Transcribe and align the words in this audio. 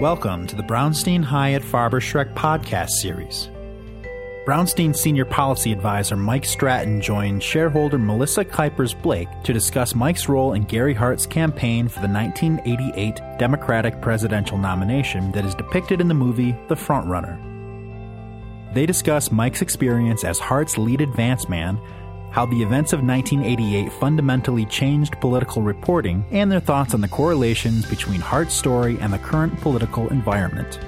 Welcome 0.00 0.46
to 0.46 0.54
the 0.54 0.62
Brownstein 0.62 1.24
Hyatt 1.24 1.64
Farber 1.64 2.00
Schreck 2.00 2.32
podcast 2.34 2.90
series. 2.90 3.48
Brownstein 4.46 4.94
Senior 4.94 5.24
Policy 5.24 5.72
Advisor 5.72 6.14
Mike 6.14 6.44
Stratton 6.44 7.00
joined 7.00 7.42
shareholder 7.42 7.98
Melissa 7.98 8.44
Kuipers 8.44 8.94
Blake 9.02 9.26
to 9.42 9.52
discuss 9.52 9.96
Mike's 9.96 10.28
role 10.28 10.52
in 10.52 10.62
Gary 10.62 10.94
Hart's 10.94 11.26
campaign 11.26 11.88
for 11.88 11.98
the 11.98 12.06
1988 12.06 13.20
Democratic 13.40 14.00
presidential 14.00 14.56
nomination 14.56 15.32
that 15.32 15.44
is 15.44 15.56
depicted 15.56 16.00
in 16.00 16.06
the 16.06 16.14
movie 16.14 16.56
The 16.68 16.76
Frontrunner. 16.76 17.36
They 18.74 18.86
discuss 18.86 19.32
Mike's 19.32 19.62
experience 19.62 20.22
as 20.22 20.38
Hart's 20.38 20.78
lead 20.78 21.00
advance 21.00 21.48
man 21.48 21.76
how 22.30 22.46
the 22.46 22.62
events 22.62 22.92
of 22.92 23.02
1988 23.02 23.92
fundamentally 23.92 24.64
changed 24.66 25.20
political 25.20 25.62
reporting, 25.62 26.24
and 26.30 26.50
their 26.50 26.60
thoughts 26.60 26.94
on 26.94 27.00
the 27.00 27.08
correlations 27.08 27.86
between 27.86 28.20
Hart's 28.20 28.54
story 28.54 28.98
and 29.00 29.12
the 29.12 29.18
current 29.18 29.60
political 29.60 30.08
environment. 30.08 30.80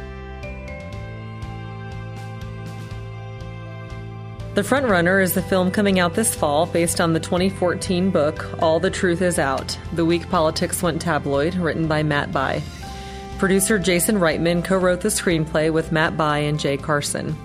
The 4.54 4.62
Frontrunner 4.62 5.22
is 5.22 5.34
the 5.34 5.42
film 5.42 5.70
coming 5.70 6.00
out 6.00 6.14
this 6.14 6.34
fall 6.34 6.66
based 6.66 7.00
on 7.00 7.12
the 7.12 7.20
2014 7.20 8.10
book 8.10 8.60
All 8.60 8.80
the 8.80 8.90
Truth 8.90 9.22
Is 9.22 9.38
Out 9.38 9.78
The 9.92 10.04
Week 10.04 10.28
Politics 10.28 10.82
Went 10.82 11.00
Tabloid, 11.00 11.54
written 11.54 11.86
by 11.86 12.02
Matt 12.02 12.32
Bai. 12.32 12.60
Producer 13.38 13.78
Jason 13.78 14.16
Reitman 14.16 14.64
co 14.64 14.76
wrote 14.76 15.02
the 15.02 15.08
screenplay 15.08 15.72
with 15.72 15.92
Matt 15.92 16.16
Bai 16.16 16.40
and 16.40 16.58
Jay 16.58 16.76
Carson. 16.76 17.36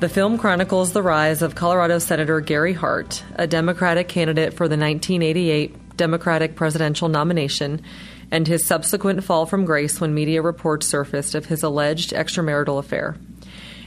The 0.00 0.08
film 0.08 0.38
chronicles 0.38 0.94
the 0.94 1.02
rise 1.02 1.42
of 1.42 1.54
Colorado 1.54 1.98
Senator 1.98 2.40
Gary 2.40 2.72
Hart, 2.72 3.22
a 3.34 3.46
Democratic 3.46 4.08
candidate 4.08 4.54
for 4.54 4.66
the 4.66 4.78
1988 4.78 5.98
Democratic 5.98 6.56
presidential 6.56 7.10
nomination, 7.10 7.82
and 8.30 8.48
his 8.48 8.64
subsequent 8.64 9.22
fall 9.22 9.44
from 9.44 9.66
grace 9.66 10.00
when 10.00 10.14
media 10.14 10.40
reports 10.40 10.86
surfaced 10.86 11.34
of 11.34 11.44
his 11.44 11.62
alleged 11.62 12.12
extramarital 12.12 12.78
affair. 12.78 13.18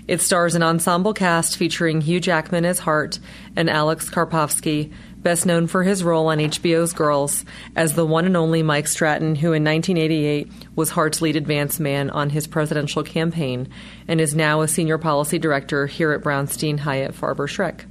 It 0.08 0.22
stars 0.22 0.54
an 0.54 0.62
ensemble 0.62 1.16
cast 1.16 1.58
featuring 1.58 2.02
Hugh 2.02 2.20
Jackman 2.20 2.64
as 2.64 2.78
Hart 2.78 3.18
and 3.56 3.68
Alex 3.68 4.08
Karpovsky, 4.08 4.94
best 5.24 5.46
known 5.46 5.68
for 5.68 5.84
his 5.84 6.04
role 6.04 6.28
on 6.28 6.38
HBO's 6.38 6.94
Girls 6.94 7.46
as 7.76 7.94
the 7.94 8.06
one 8.06 8.26
and 8.26 8.38
only 8.38 8.62
Mike 8.62 8.88
Stratton, 8.88 9.36
who 9.36 9.54
in 9.54 9.64
1988 9.64 10.52
was 10.76 10.90
Hart's 10.90 11.22
lead 11.22 11.36
advance 11.36 11.80
man 11.80 12.10
on 12.10 12.30
his 12.30 12.46
presidential 12.46 13.04
campaign 13.04 13.70
and 14.08 14.20
is 14.20 14.36
now 14.36 14.62
a 14.62 14.68
senior 14.68 14.98
policy 14.98 15.40
director 15.40 15.88
here 15.88 16.12
at 16.12 16.22
Brownstein 16.22 16.80
Hyatt 16.80 17.14
Farber 17.14 17.48
Schreck. 17.48 17.86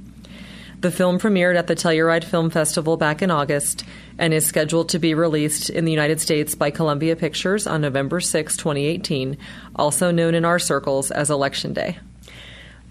The 0.83 0.91
film 0.91 1.17
premiered 1.17 1.55
at 1.55 1.67
the 1.67 1.75
Telluride 1.75 2.25
Film 2.25 2.49
Festival 2.49 2.97
back 2.97 3.21
in 3.21 3.31
August 3.31 3.85
and 4.17 4.33
is 4.33 4.45
scheduled 4.45 4.89
to 4.89 4.99
be 4.99 5.13
released 5.13 5.69
in 5.69 5.85
the 5.85 5.91
United 5.91 6.19
States 6.19 6.55
by 6.55 6.71
Columbia 6.71 7.15
Pictures 7.15 7.67
on 7.67 7.79
November 7.79 8.19
6, 8.19 8.57
2018, 8.57 9.37
also 9.77 10.11
known 10.11 10.35
in 10.35 10.43
our 10.43 10.59
circles 10.59 11.09
as 11.09 11.29
Election 11.29 11.71
Day. 11.71 11.97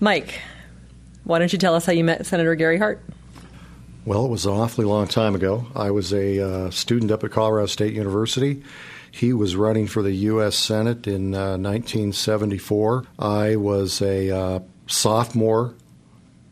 Mike, 0.01 0.41
why 1.25 1.39
don't 1.39 1.53
you 1.53 1.59
tell 1.59 1.75
us 1.75 1.85
how 1.85 1.93
you 1.93 2.03
met 2.03 2.25
Senator 2.25 2.55
Gary 2.55 2.79
Hart? 2.79 3.03
Well, 4.05 4.25
it 4.25 4.31
was 4.31 4.47
an 4.47 4.53
awfully 4.53 4.85
long 4.85 5.07
time 5.07 5.37
ago. 5.37 5.65
I 5.77 5.93
was 5.93 6.13
a 6.13 6.41
uh, 6.41 6.71
student 6.71 7.13
up 7.13 7.23
at 7.23 7.31
Colorado 7.31 7.67
State 7.67 7.95
University. 7.95 8.65
He 9.13 9.33
was 9.33 9.55
running 9.55 9.87
for 9.87 10.03
the 10.03 10.11
U.S. 10.11 10.57
Senate 10.57 11.07
in 11.07 11.37
uh, 11.37 11.57
1974. 11.57 13.05
I 13.21 13.55
was 13.55 14.03
a 14.03 14.37
uh, 14.37 14.61
sophomore 14.89 15.77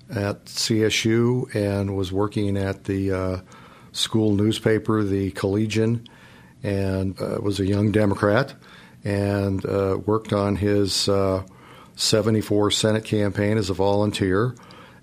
at 0.08 0.44
CSU 0.44 1.52
and 1.52 1.96
was 1.96 2.12
working 2.12 2.56
at 2.56 2.84
the 2.84 3.10
uh, 3.10 3.40
school 3.90 4.32
newspaper, 4.36 5.02
the 5.02 5.32
Collegian, 5.32 6.06
and 6.62 7.20
uh, 7.20 7.40
was 7.42 7.58
a 7.58 7.66
young 7.66 7.90
Democrat 7.90 8.54
and 9.02 9.66
uh, 9.66 9.98
worked 10.06 10.32
on 10.32 10.54
his 10.54 11.08
74 11.96 12.70
Senate 12.70 13.04
campaign 13.04 13.58
as 13.58 13.70
a 13.70 13.74
volunteer 13.74 14.54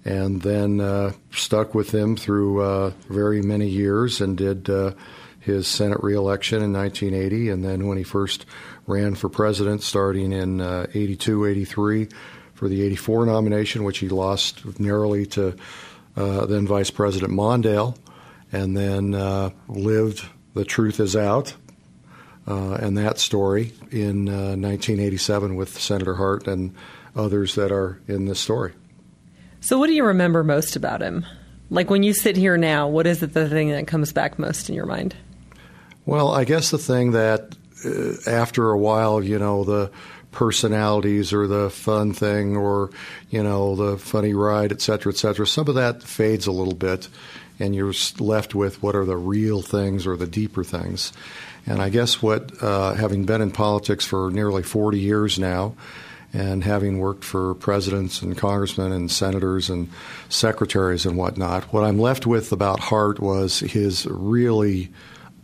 and 0.08 0.42
then 0.42 0.80
uh, 0.80 1.12
stuck 1.32 1.76
with 1.76 1.92
him 1.94 2.16
through 2.16 2.62
uh, 2.62 2.92
very 3.10 3.42
many 3.42 3.68
years 3.68 4.22
and 4.22 4.38
did 4.38 4.70
uh, 4.70 4.92
his 5.42 5.68
Senate 5.68 6.02
reelection 6.02 6.64
in 6.64 6.72
1980. 6.72 7.50
And 7.50 7.64
then 7.64 7.88
when 7.88 7.98
he 7.98 8.06
first 8.06 8.46
ran 8.88 9.16
for 9.16 9.28
president, 9.28 9.84
starting 9.84 10.32
in 10.32 10.62
uh, 10.62 10.88
82, 10.94 11.46
83, 11.46 12.08
for 12.54 12.70
the 12.70 12.84
84 12.84 13.26
nomination, 13.26 13.84
which 13.84 13.98
he 14.00 14.08
lost 14.08 14.80
narrowly 14.80 15.26
to 15.28 15.56
uh, 16.16 16.46
then 16.46 16.66
Vice 16.66 16.90
President 16.90 17.32
Mondale, 17.32 17.96
and 18.52 18.76
then 18.76 19.14
uh, 19.14 19.52
lived 19.68 20.26
The 20.54 20.64
Truth 20.64 21.02
Is 21.02 21.18
Out. 21.18 21.54
and 22.48 22.98
that 22.98 23.20
story 23.20 23.74
in 23.92 24.26
1987 24.26 25.58
with 25.58 25.78
Senator 25.78 26.16
Hart 26.16 26.48
and 26.48 26.74
others 27.14 27.56
that 27.56 27.74
are 27.74 28.00
in 28.08 28.26
this 28.26 28.40
story. 28.40 28.74
So, 29.60 29.78
what 29.78 29.88
do 29.88 29.94
you 29.94 30.06
remember 30.06 30.44
most 30.44 30.76
about 30.76 31.02
him? 31.02 31.26
Like 31.70 31.90
when 31.90 32.04
you 32.04 32.14
sit 32.14 32.38
here 32.38 32.58
now, 32.58 32.88
what 32.88 33.08
is 33.08 33.24
it 33.24 33.34
the 33.34 33.50
thing 33.50 33.72
that 33.72 33.88
comes 33.88 34.14
back 34.14 34.40
most 34.40 34.70
in 34.70 34.76
your 34.76 34.86
mind? 34.86 35.16
Well, 36.06 36.32
I 36.32 36.46
guess 36.46 36.72
the 36.72 36.78
thing 36.78 37.12
that 37.12 37.56
uh, 37.86 38.30
after 38.30 38.72
a 38.72 38.78
while, 38.78 39.22
you 39.22 39.38
know, 39.38 39.64
the 39.64 39.92
personalities 40.32 41.34
or 41.34 41.48
the 41.48 41.70
fun 41.70 42.14
thing 42.14 42.56
or, 42.56 42.92
you 43.30 43.44
know, 43.44 43.76
the 43.76 43.98
funny 43.98 44.34
ride, 44.34 44.72
et 44.72 44.82
cetera, 44.82 45.12
et 45.12 45.18
cetera, 45.18 45.46
some 45.46 45.68
of 45.68 45.76
that 45.76 46.04
fades 46.04 46.48
a 46.48 46.52
little 46.52 46.76
bit 46.76 47.10
and 47.60 47.76
you're 47.76 47.94
left 48.20 48.54
with 48.54 48.82
what 48.84 48.96
are 48.96 49.06
the 49.06 49.18
real 49.18 49.62
things 49.62 50.06
or 50.06 50.16
the 50.16 50.28
deeper 50.28 50.64
things. 50.64 51.12
And 51.66 51.82
I 51.82 51.90
guess 51.90 52.22
what, 52.22 52.52
uh, 52.62 52.94
having 52.94 53.26
been 53.26 53.42
in 53.42 53.52
politics 53.52 54.06
for 54.06 54.32
nearly 54.32 54.64
40 54.64 55.00
years 55.00 55.40
now, 55.40 55.76
and 56.34 56.64
having 56.64 57.00
worked 57.00 57.24
for 57.24 57.56
presidents 57.56 58.22
and 58.22 58.38
congressmen 58.38 58.92
and 58.92 59.10
senators 59.10 59.70
and 59.70 59.90
secretaries 60.30 61.06
and 61.06 61.18
whatnot, 61.18 61.64
what 61.74 61.84
I'm 61.84 62.00
left 62.00 62.28
with 62.28 62.52
about 62.52 62.80
Hart 62.80 63.20
was 63.20 63.60
his 63.60 64.06
really 64.06 64.92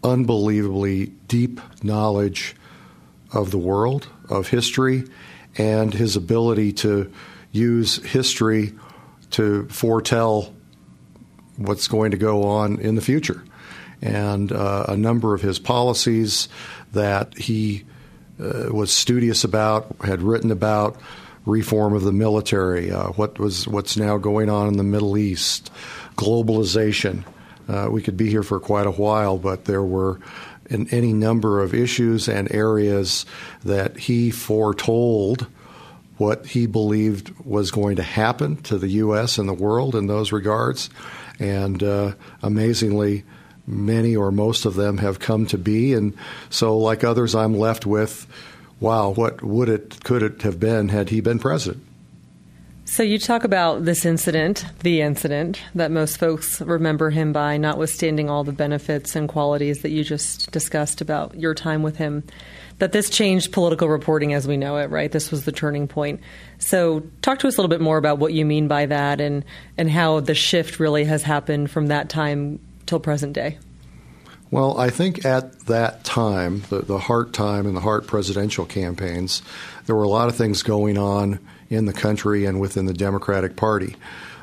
unbelievably 0.04 1.08
deep 1.28 1.62
knowledge 1.84 2.56
of 3.32 3.52
the 3.52 3.58
world, 3.58 4.08
of 4.30 4.50
history, 4.50 5.06
and 5.58 5.94
his 5.94 6.16
ability 6.16 6.74
to 6.74 7.12
use 7.52 8.04
history 8.04 8.74
to 9.32 9.68
foretell 9.70 10.54
what's 11.58 11.88
going 11.88 12.12
to 12.12 12.18
go 12.18 12.44
on 12.44 12.80
in 12.80 12.96
the 12.96 13.02
future. 13.02 13.44
And 14.02 14.52
uh, 14.52 14.86
a 14.90 14.98
number 14.98 15.34
of 15.34 15.42
his 15.42 15.60
policies 15.60 16.50
that 16.92 17.38
he 17.38 17.86
uh, 18.44 18.74
was 18.74 18.92
studious 18.92 19.44
about, 19.44 19.96
had 20.04 20.22
written 20.22 20.52
about 20.52 20.98
reform 21.46 21.94
of 21.94 22.04
the 22.04 22.12
military, 22.12 22.92
uh, 22.92 23.08
what 23.10 23.40
was 23.40 23.68
what's 23.68 23.98
now 23.98 24.18
going 24.18 24.50
on 24.50 24.68
in 24.68 24.78
the 24.78 24.84
Middle 24.84 25.18
East, 25.18 25.72
globalization. 26.16 27.24
Uh, 27.68 27.88
we 27.90 28.02
could 28.02 28.18
be 28.18 28.30
here 28.30 28.44
for 28.44 28.60
quite 28.60 28.88
a 28.88 28.92
while, 28.92 29.38
but 29.38 29.66
there 29.66 29.84
were 29.84 30.20
in 30.70 30.88
any 30.90 31.14
number 31.14 31.62
of 31.62 31.74
issues 31.74 32.28
and 32.28 32.52
areas 32.52 33.26
that 33.64 33.98
he 33.98 34.32
foretold 34.32 35.48
what 36.18 36.46
he 36.46 36.66
believed 36.68 37.34
was 37.44 37.72
going 37.72 37.98
to 37.98 38.04
happen 38.04 38.56
to 38.58 38.78
the 38.78 38.88
U.S. 38.90 39.38
and 39.38 39.50
the 39.50 39.54
world 39.54 39.96
in 39.96 40.08
those 40.08 40.32
regards. 40.32 40.90
And 41.40 41.82
uh, 41.82 42.14
amazingly, 42.42 43.24
many 43.66 44.16
or 44.16 44.32
most 44.32 44.66
of 44.66 44.76
them 44.76 44.98
have 44.98 45.20
come 45.20 45.46
to 45.48 45.58
be. 45.58 45.94
And 45.94 46.14
so, 46.50 46.78
like 46.78 47.04
others, 47.04 47.36
I'm 47.36 47.54
left 47.54 47.86
with, 47.86 48.28
wow, 48.80 49.12
what 49.12 49.42
would 49.42 49.70
it, 49.70 50.04
could 50.04 50.24
it 50.24 50.42
have 50.42 50.60
been 50.60 50.90
had 50.90 51.10
he 51.10 51.22
been 51.22 51.40
president? 51.40 51.84
So, 52.86 53.02
you 53.02 53.18
talk 53.18 53.46
about 53.46 53.86
this 53.86 54.06
incident, 54.06 54.66
the 54.82 55.02
incident 55.02 55.62
that 55.74 55.90
most 55.90 56.18
folks 56.18 56.60
remember 56.62 57.10
him 57.10 57.32
by, 57.32 57.58
notwithstanding 57.58 58.30
all 58.30 58.44
the 58.44 58.52
benefits 58.52 59.16
and 59.16 59.30
qualities 59.30 59.82
that 59.82 59.92
you 59.92 60.04
just 60.04 60.52
discussed 60.52 61.00
about 61.00 61.40
your 61.40 61.54
time 61.54 61.82
with 61.82 61.96
him, 61.96 62.24
that 62.80 62.92
this 62.92 63.10
changed 63.10 63.54
political 63.54 63.88
reporting 63.88 64.34
as 64.34 64.48
we 64.48 64.58
know 64.58 64.78
it, 64.78 64.90
right? 64.90 65.12
This 65.12 65.32
was 65.32 65.46
the 65.46 65.52
turning 65.54 65.88
point. 65.88 66.20
So, 66.60 67.04
talk 67.22 67.40
to 67.40 67.48
us 67.48 67.56
a 67.56 67.62
little 67.62 67.70
bit 67.70 67.82
more 67.82 67.98
about 67.98 68.20
what 68.20 68.34
you 68.34 68.46
mean 68.46 68.68
by 68.68 68.86
that 68.88 69.22
and, 69.22 69.46
and 69.78 69.90
how 69.90 70.20
the 70.20 70.36
shift 70.36 70.80
really 70.80 71.06
has 71.06 71.24
happened 71.24 71.72
from 71.72 71.88
that 71.88 72.10
time 72.10 72.60
till 72.94 73.00
present 73.00 73.34
day? 73.34 73.58
Well, 74.52 74.80
I 74.80 74.92
think 74.92 75.26
at 75.26 75.62
that 75.62 76.04
time, 76.04 76.62
the, 76.70 76.82
the 76.82 77.00
Hart 77.00 77.34
time 77.34 77.66
and 77.66 77.76
the 77.76 77.82
Hart 77.82 78.06
presidential 78.06 78.66
campaigns, 78.66 79.42
there 79.88 79.96
were 79.96 80.04
a 80.04 80.10
lot 80.10 80.30
of 80.30 80.36
things 80.36 80.62
going 80.62 80.96
on 80.96 81.40
in 81.72 81.88
the 81.88 81.94
country 81.94 82.46
and 82.46 82.60
within 82.60 82.86
the 82.86 82.94
Democratic 82.94 83.56
Party. 83.56 83.96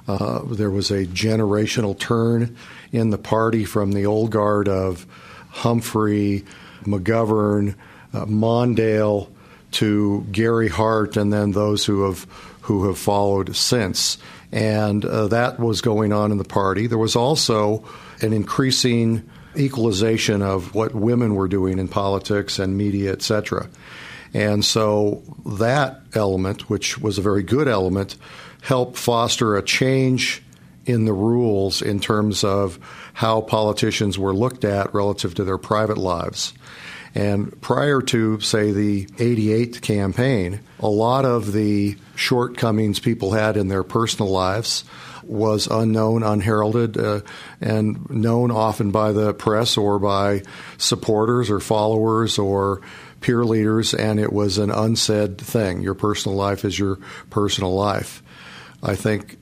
Uh, 0.08 0.40
there 0.46 0.70
was 0.70 0.90
a 0.90 1.06
generational 1.06 1.96
turn 1.96 2.56
in 2.90 3.10
the 3.10 3.18
party 3.18 3.64
from 3.64 3.92
the 3.92 4.04
old 4.04 4.32
guard 4.32 4.66
of 4.66 5.06
Humphrey, 5.50 6.44
McGovern, 6.82 7.76
uh, 8.12 8.24
Mondale 8.24 9.28
to 9.72 10.26
Gary 10.32 10.68
Hart, 10.68 11.16
and 11.16 11.32
then 11.32 11.52
those 11.52 11.84
who 11.84 12.02
have 12.02 12.26
who 12.62 12.88
have 12.88 12.98
followed 12.98 13.54
since. 13.54 14.18
And 14.50 15.04
uh, 15.04 15.28
that 15.28 15.60
was 15.60 15.80
going 15.80 16.12
on 16.12 16.32
in 16.32 16.38
the 16.38 16.44
party. 16.44 16.88
There 16.88 16.98
was 16.98 17.14
also 17.14 17.84
an 18.22 18.32
increasing 18.32 19.28
equalization 19.56 20.42
of 20.42 20.74
what 20.74 20.94
women 20.94 21.34
were 21.34 21.48
doing 21.48 21.78
in 21.78 21.88
politics 21.88 22.58
and 22.58 22.76
media, 22.76 23.12
etc. 23.12 23.68
And 24.32 24.64
so 24.64 25.22
that 25.44 26.00
element, 26.14 26.70
which 26.70 26.98
was 26.98 27.18
a 27.18 27.22
very 27.22 27.42
good 27.42 27.66
element, 27.66 28.16
helped 28.62 28.96
foster 28.96 29.56
a 29.56 29.62
change 29.62 30.42
in 30.86 31.04
the 31.04 31.12
rules 31.12 31.82
in 31.82 32.00
terms 32.00 32.44
of 32.44 32.78
how 33.14 33.40
politicians 33.40 34.18
were 34.18 34.34
looked 34.34 34.64
at 34.64 34.92
relative 34.94 35.34
to 35.34 35.44
their 35.44 35.58
private 35.58 35.98
lives. 35.98 36.52
And 37.14 37.60
prior 37.60 38.00
to, 38.02 38.40
say, 38.40 38.70
the 38.70 39.08
88 39.18 39.82
campaign, 39.82 40.60
a 40.78 40.88
lot 40.88 41.24
of 41.24 41.52
the 41.52 41.96
shortcomings 42.14 43.00
people 43.00 43.32
had 43.32 43.56
in 43.56 43.68
their 43.68 43.82
personal 43.82 44.30
lives 44.30 44.84
was 45.24 45.66
unknown, 45.68 46.22
unheralded, 46.22 46.96
uh, 46.98 47.20
and 47.60 48.08
known 48.10 48.50
often 48.50 48.90
by 48.90 49.12
the 49.12 49.32
press 49.32 49.76
or 49.76 49.98
by 49.98 50.42
supporters 50.76 51.50
or 51.50 51.60
followers 51.60 52.38
or 52.38 52.80
peer 53.20 53.44
leaders, 53.44 53.94
and 53.94 54.18
it 54.18 54.32
was 54.32 54.58
an 54.58 54.70
unsaid 54.70 55.38
thing. 55.38 55.82
Your 55.82 55.94
personal 55.94 56.36
life 56.36 56.64
is 56.64 56.78
your 56.78 56.98
personal 57.28 57.74
life. 57.74 58.22
I 58.82 58.96
think 58.96 59.38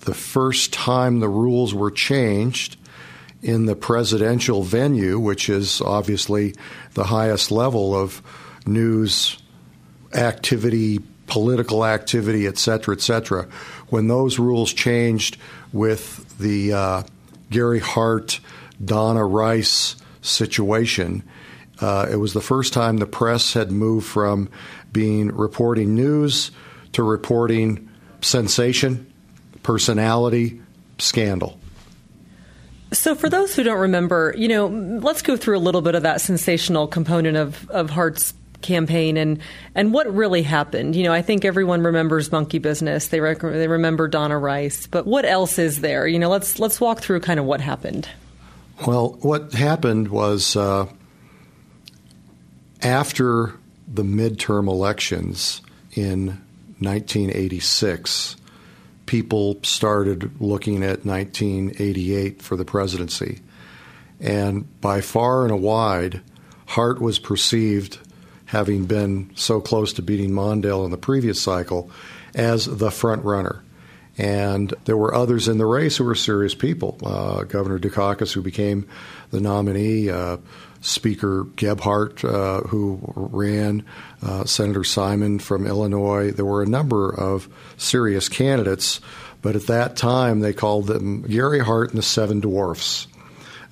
the 0.00 0.14
first 0.14 0.72
time 0.72 1.20
the 1.20 1.28
rules 1.28 1.74
were 1.74 1.90
changed 1.90 2.77
in 3.42 3.66
the 3.66 3.76
presidential 3.76 4.62
venue, 4.62 5.18
which 5.18 5.48
is 5.48 5.80
obviously 5.80 6.54
the 6.94 7.04
highest 7.04 7.50
level 7.50 7.94
of 7.94 8.22
news 8.66 9.38
activity, 10.14 11.00
political 11.26 11.84
activity, 11.84 12.46
et 12.46 12.58
cetera, 12.58 12.94
et 12.94 13.00
cetera, 13.00 13.44
when 13.88 14.08
those 14.08 14.38
rules 14.38 14.72
changed 14.72 15.36
with 15.72 16.38
the 16.38 16.72
uh, 16.72 17.02
Gary 17.50 17.80
Hart, 17.80 18.40
Donna 18.84 19.24
Rice 19.24 19.96
situation, 20.22 21.22
uh, 21.80 22.08
it 22.10 22.16
was 22.16 22.32
the 22.32 22.40
first 22.40 22.72
time 22.72 22.96
the 22.96 23.06
press 23.06 23.52
had 23.52 23.70
moved 23.70 24.06
from 24.06 24.48
being 24.92 25.28
reporting 25.28 25.94
news 25.94 26.50
to 26.92 27.02
reporting 27.02 27.88
sensation, 28.20 29.12
personality, 29.62 30.60
scandal. 30.98 31.57
So, 32.92 33.14
for 33.14 33.28
those 33.28 33.54
who 33.54 33.62
don't 33.62 33.80
remember, 33.80 34.34
you 34.36 34.48
know, 34.48 34.66
let's 34.66 35.22
go 35.22 35.36
through 35.36 35.58
a 35.58 35.60
little 35.60 35.82
bit 35.82 35.94
of 35.94 36.04
that 36.04 36.20
sensational 36.20 36.86
component 36.86 37.36
of, 37.36 37.68
of 37.70 37.90
Hart's 37.90 38.32
campaign 38.60 39.16
and 39.16 39.40
and 39.74 39.92
what 39.92 40.12
really 40.12 40.42
happened. 40.42 40.96
You 40.96 41.04
know, 41.04 41.12
I 41.12 41.22
think 41.22 41.44
everyone 41.44 41.82
remembers 41.82 42.32
Monkey 42.32 42.58
Business. 42.58 43.08
They 43.08 43.20
rec- 43.20 43.40
they 43.40 43.68
remember 43.68 44.08
Donna 44.08 44.38
Rice, 44.38 44.86
but 44.86 45.06
what 45.06 45.24
else 45.24 45.58
is 45.58 45.80
there? 45.80 46.06
You 46.06 46.18
know, 46.18 46.28
let's 46.28 46.58
let's 46.58 46.80
walk 46.80 47.00
through 47.00 47.20
kind 47.20 47.38
of 47.38 47.46
what 47.46 47.60
happened. 47.60 48.08
Well, 48.86 49.18
what 49.20 49.52
happened 49.52 50.08
was 50.08 50.56
uh, 50.56 50.86
after 52.82 53.54
the 53.92 54.04
midterm 54.04 54.68
elections 54.68 55.62
in 55.92 56.26
1986, 56.78 58.36
people 59.08 59.58
started 59.64 60.40
looking 60.40 60.84
at 60.84 61.04
1988 61.04 62.42
for 62.42 62.56
the 62.56 62.64
presidency. 62.64 63.40
And 64.20 64.80
by 64.80 65.00
far 65.00 65.46
and 65.46 65.62
wide, 65.62 66.20
Hart 66.66 67.00
was 67.00 67.18
perceived, 67.18 67.98
having 68.44 68.84
been 68.84 69.30
so 69.34 69.60
close 69.60 69.94
to 69.94 70.02
beating 70.02 70.30
Mondale 70.30 70.84
in 70.84 70.90
the 70.90 70.98
previous 70.98 71.40
cycle, 71.40 71.90
as 72.34 72.66
the 72.66 72.90
front 72.90 73.24
runner. 73.24 73.64
And 74.18 74.74
there 74.84 74.96
were 74.96 75.14
others 75.14 75.48
in 75.48 75.56
the 75.58 75.66
race 75.66 75.96
who 75.96 76.04
were 76.04 76.14
serious 76.14 76.54
people. 76.54 76.98
Uh, 77.02 77.44
Governor 77.44 77.78
Dukakis, 77.78 78.32
who 78.32 78.42
became 78.42 78.86
the 79.30 79.40
nominee, 79.40 80.10
uh, 80.10 80.36
Speaker 80.80 81.44
Gephardt, 81.56 82.24
uh, 82.24 82.66
who 82.68 83.00
ran, 83.14 83.84
uh, 84.22 84.44
Senator 84.44 84.84
Simon 84.84 85.38
from 85.38 85.66
Illinois. 85.66 86.30
There 86.30 86.44
were 86.44 86.62
a 86.62 86.66
number 86.66 87.12
of 87.12 87.48
serious 87.76 88.28
candidates, 88.28 89.00
but 89.42 89.56
at 89.56 89.66
that 89.66 89.96
time 89.96 90.40
they 90.40 90.52
called 90.52 90.86
them 90.86 91.22
Gary 91.22 91.60
Hart 91.60 91.90
and 91.90 91.98
the 91.98 92.02
Seven 92.02 92.40
Dwarfs, 92.40 93.06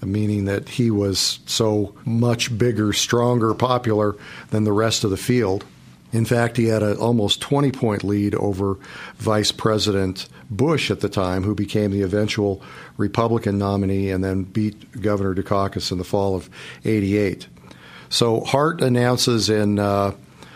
meaning 0.03 0.47
that 0.47 0.69
he 0.69 0.91
was 0.91 1.39
so 1.47 1.95
much 2.05 2.57
bigger, 2.57 2.93
stronger, 2.93 3.55
popular 3.55 4.17
than 4.51 4.65
the 4.65 4.73
rest 4.73 5.05
of 5.05 5.11
the 5.11 5.17
field. 5.17 5.65
In 6.13 6.25
fact, 6.25 6.57
he 6.57 6.67
had 6.67 6.83
an 6.83 6.97
almost 6.99 7.41
20 7.41 7.73
point 7.73 8.05
lead 8.05 8.35
over 8.35 8.79
Vice 9.17 9.53
President 9.53 10.29
Bush 10.51 10.91
at 10.91 11.01
the 11.01 11.09
time, 11.09 11.43
who 11.43 11.55
became 11.55 11.91
the 11.91 12.03
eventual 12.03 12.63
Republican 12.97 13.59
nominee 13.59 14.11
and 14.11 14.23
then 14.23 14.45
beat 14.45 15.01
Governor 15.01 15.35
Dukakis 15.35 15.91
in 15.91 15.99
the 15.99 16.05
fall 16.05 16.35
of 16.37 16.49
88. 16.85 17.49
So 18.09 18.41
Hart 18.41 18.81
announces 18.83 19.51
in 19.51 19.79
uh, 19.79 20.13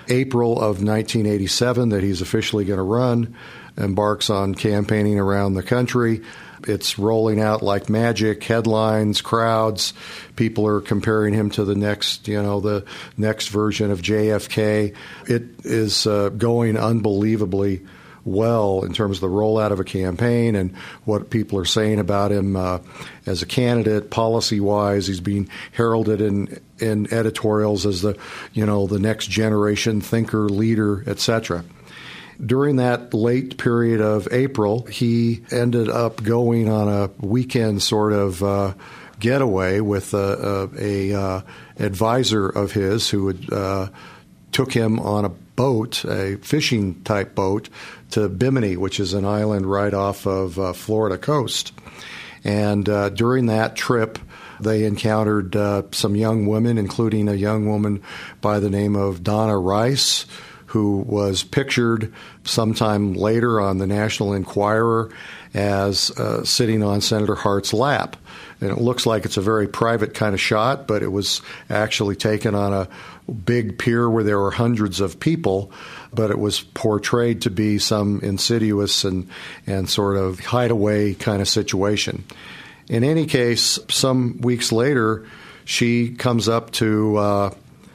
April 0.08 0.52
of 0.52 0.82
1987 0.82 1.91
that 1.91 2.02
he's 2.02 2.20
officially 2.20 2.64
going 2.64 2.79
to 2.79 2.82
run, 2.82 3.37
embarks 3.76 4.31
on 4.31 4.55
campaigning 4.55 5.19
around 5.19 5.55
the 5.55 5.62
country. 5.62 6.23
It's 6.66 6.98
rolling 6.98 7.40
out 7.40 7.62
like 7.62 7.88
magic, 7.88 8.42
headlines, 8.44 9.20
crowds. 9.20 9.92
People 10.36 10.66
are 10.66 10.80
comparing 10.80 11.34
him 11.34 11.50
to 11.50 11.64
the 11.64 11.74
next, 11.74 12.28
you 12.28 12.42
know, 12.42 12.60
the 12.60 12.84
next 13.16 13.48
version 13.48 13.90
of 13.90 14.02
JFK. 14.02 14.94
It 15.26 15.42
is 15.64 16.06
uh, 16.06 16.30
going 16.30 16.76
unbelievably 16.76 17.82
well 18.24 18.82
in 18.84 18.92
terms 18.92 19.16
of 19.16 19.20
the 19.22 19.36
rollout 19.36 19.72
of 19.72 19.80
a 19.80 19.84
campaign 19.84 20.54
and 20.54 20.76
what 21.04 21.30
people 21.30 21.58
are 21.58 21.64
saying 21.64 21.98
about 21.98 22.30
him 22.30 22.56
uh, 22.56 22.78
as 23.26 23.42
a 23.42 23.46
candidate, 23.46 24.10
policy 24.10 24.60
wise. 24.60 25.06
He's 25.06 25.20
being 25.20 25.48
heralded 25.72 26.20
in 26.20 26.60
in 26.78 27.12
editorials 27.12 27.86
as 27.86 28.02
the 28.02 28.18
you 28.52 28.64
know 28.66 28.86
the 28.86 28.98
next 28.98 29.28
generation 29.28 30.00
thinker, 30.00 30.48
leader, 30.48 31.04
etc. 31.08 31.64
During 32.44 32.76
that 32.76 33.12
late 33.12 33.58
period 33.58 34.00
of 34.00 34.28
April, 34.32 34.87
he 34.87 35.44
ended 35.50 35.88
up 35.88 36.22
going 36.22 36.70
on 36.70 36.88
a 36.88 37.10
weekend 37.25 37.82
sort 37.82 38.12
of 38.12 38.42
uh, 38.42 38.75
getaway 39.19 39.81
with 39.81 40.14
a, 40.14 40.70
a, 40.76 41.12
a 41.12 41.20
uh, 41.20 41.40
advisor 41.78 42.48
of 42.48 42.72
his 42.72 43.10
who 43.10 43.28
had, 43.28 43.52
uh, 43.52 43.88
took 44.52 44.72
him 44.72 44.98
on 44.98 45.25
a 45.25 45.28
boat, 45.28 46.04
a 46.06 46.37
fishing 46.37 47.02
type 47.02 47.34
boat, 47.34 47.69
to 48.10 48.28
Bimini, 48.28 48.76
which 48.76 48.98
is 48.98 49.12
an 49.12 49.25
island 49.25 49.66
right 49.66 49.92
off 49.92 50.26
of 50.26 50.58
uh, 50.58 50.72
Florida 50.72 51.19
coast. 51.19 51.72
And 52.42 52.88
uh, 52.88 53.10
during 53.10 53.46
that 53.46 53.76
trip, 53.76 54.19
they 54.60 54.84
encountered 54.84 55.54
uh, 55.54 55.82
some 55.92 56.16
young 56.16 56.46
women, 56.46 56.78
including 56.78 57.28
a 57.28 57.34
young 57.34 57.66
woman 57.66 58.02
by 58.40 58.61
the 58.61 58.70
name 58.70 58.97
of 58.97 59.23
Donna 59.23 59.59
Rice, 59.59 60.26
who 60.70 60.98
was 60.98 61.42
pictured 61.42 62.14
sometime 62.44 63.14
later 63.14 63.60
on 63.60 63.78
the 63.78 63.88
National 63.88 64.34
Enquirer 64.34 65.10
as 65.52 66.12
uh, 66.12 66.44
sitting 66.44 66.84
on 66.84 67.00
Senator 67.00 67.34
Hart's 67.34 67.72
lap. 67.72 68.16
And 68.60 68.70
it 68.70 68.78
looks 68.78 69.04
like 69.04 69.24
it's 69.24 69.36
a 69.36 69.40
very 69.42 69.66
private 69.66 70.14
kind 70.14 70.32
of 70.32 70.40
shot, 70.40 70.86
but 70.86 71.02
it 71.02 71.10
was 71.10 71.42
actually 71.68 72.14
taken 72.14 72.54
on 72.54 72.72
a 72.72 72.88
big 73.32 73.80
pier 73.80 74.08
where 74.08 74.22
there 74.22 74.38
were 74.38 74.52
hundreds 74.52 75.00
of 75.00 75.18
people, 75.18 75.72
but 76.14 76.30
it 76.30 76.38
was 76.38 76.60
portrayed 76.60 77.42
to 77.42 77.50
be 77.50 77.78
some 77.78 78.20
insidious 78.22 79.02
and, 79.02 79.28
and 79.66 79.90
sort 79.90 80.16
of 80.16 80.38
hideaway 80.38 81.14
kind 81.14 81.42
of 81.42 81.48
situation. 81.48 82.24
In 82.88 83.02
any 83.02 83.26
case, 83.26 83.80
some 83.88 84.38
weeks 84.40 84.70
later, 84.70 85.26
she 85.64 86.10
comes 86.10 86.48
up 86.48 86.70
to 86.72 87.16
uh, 87.16 87.54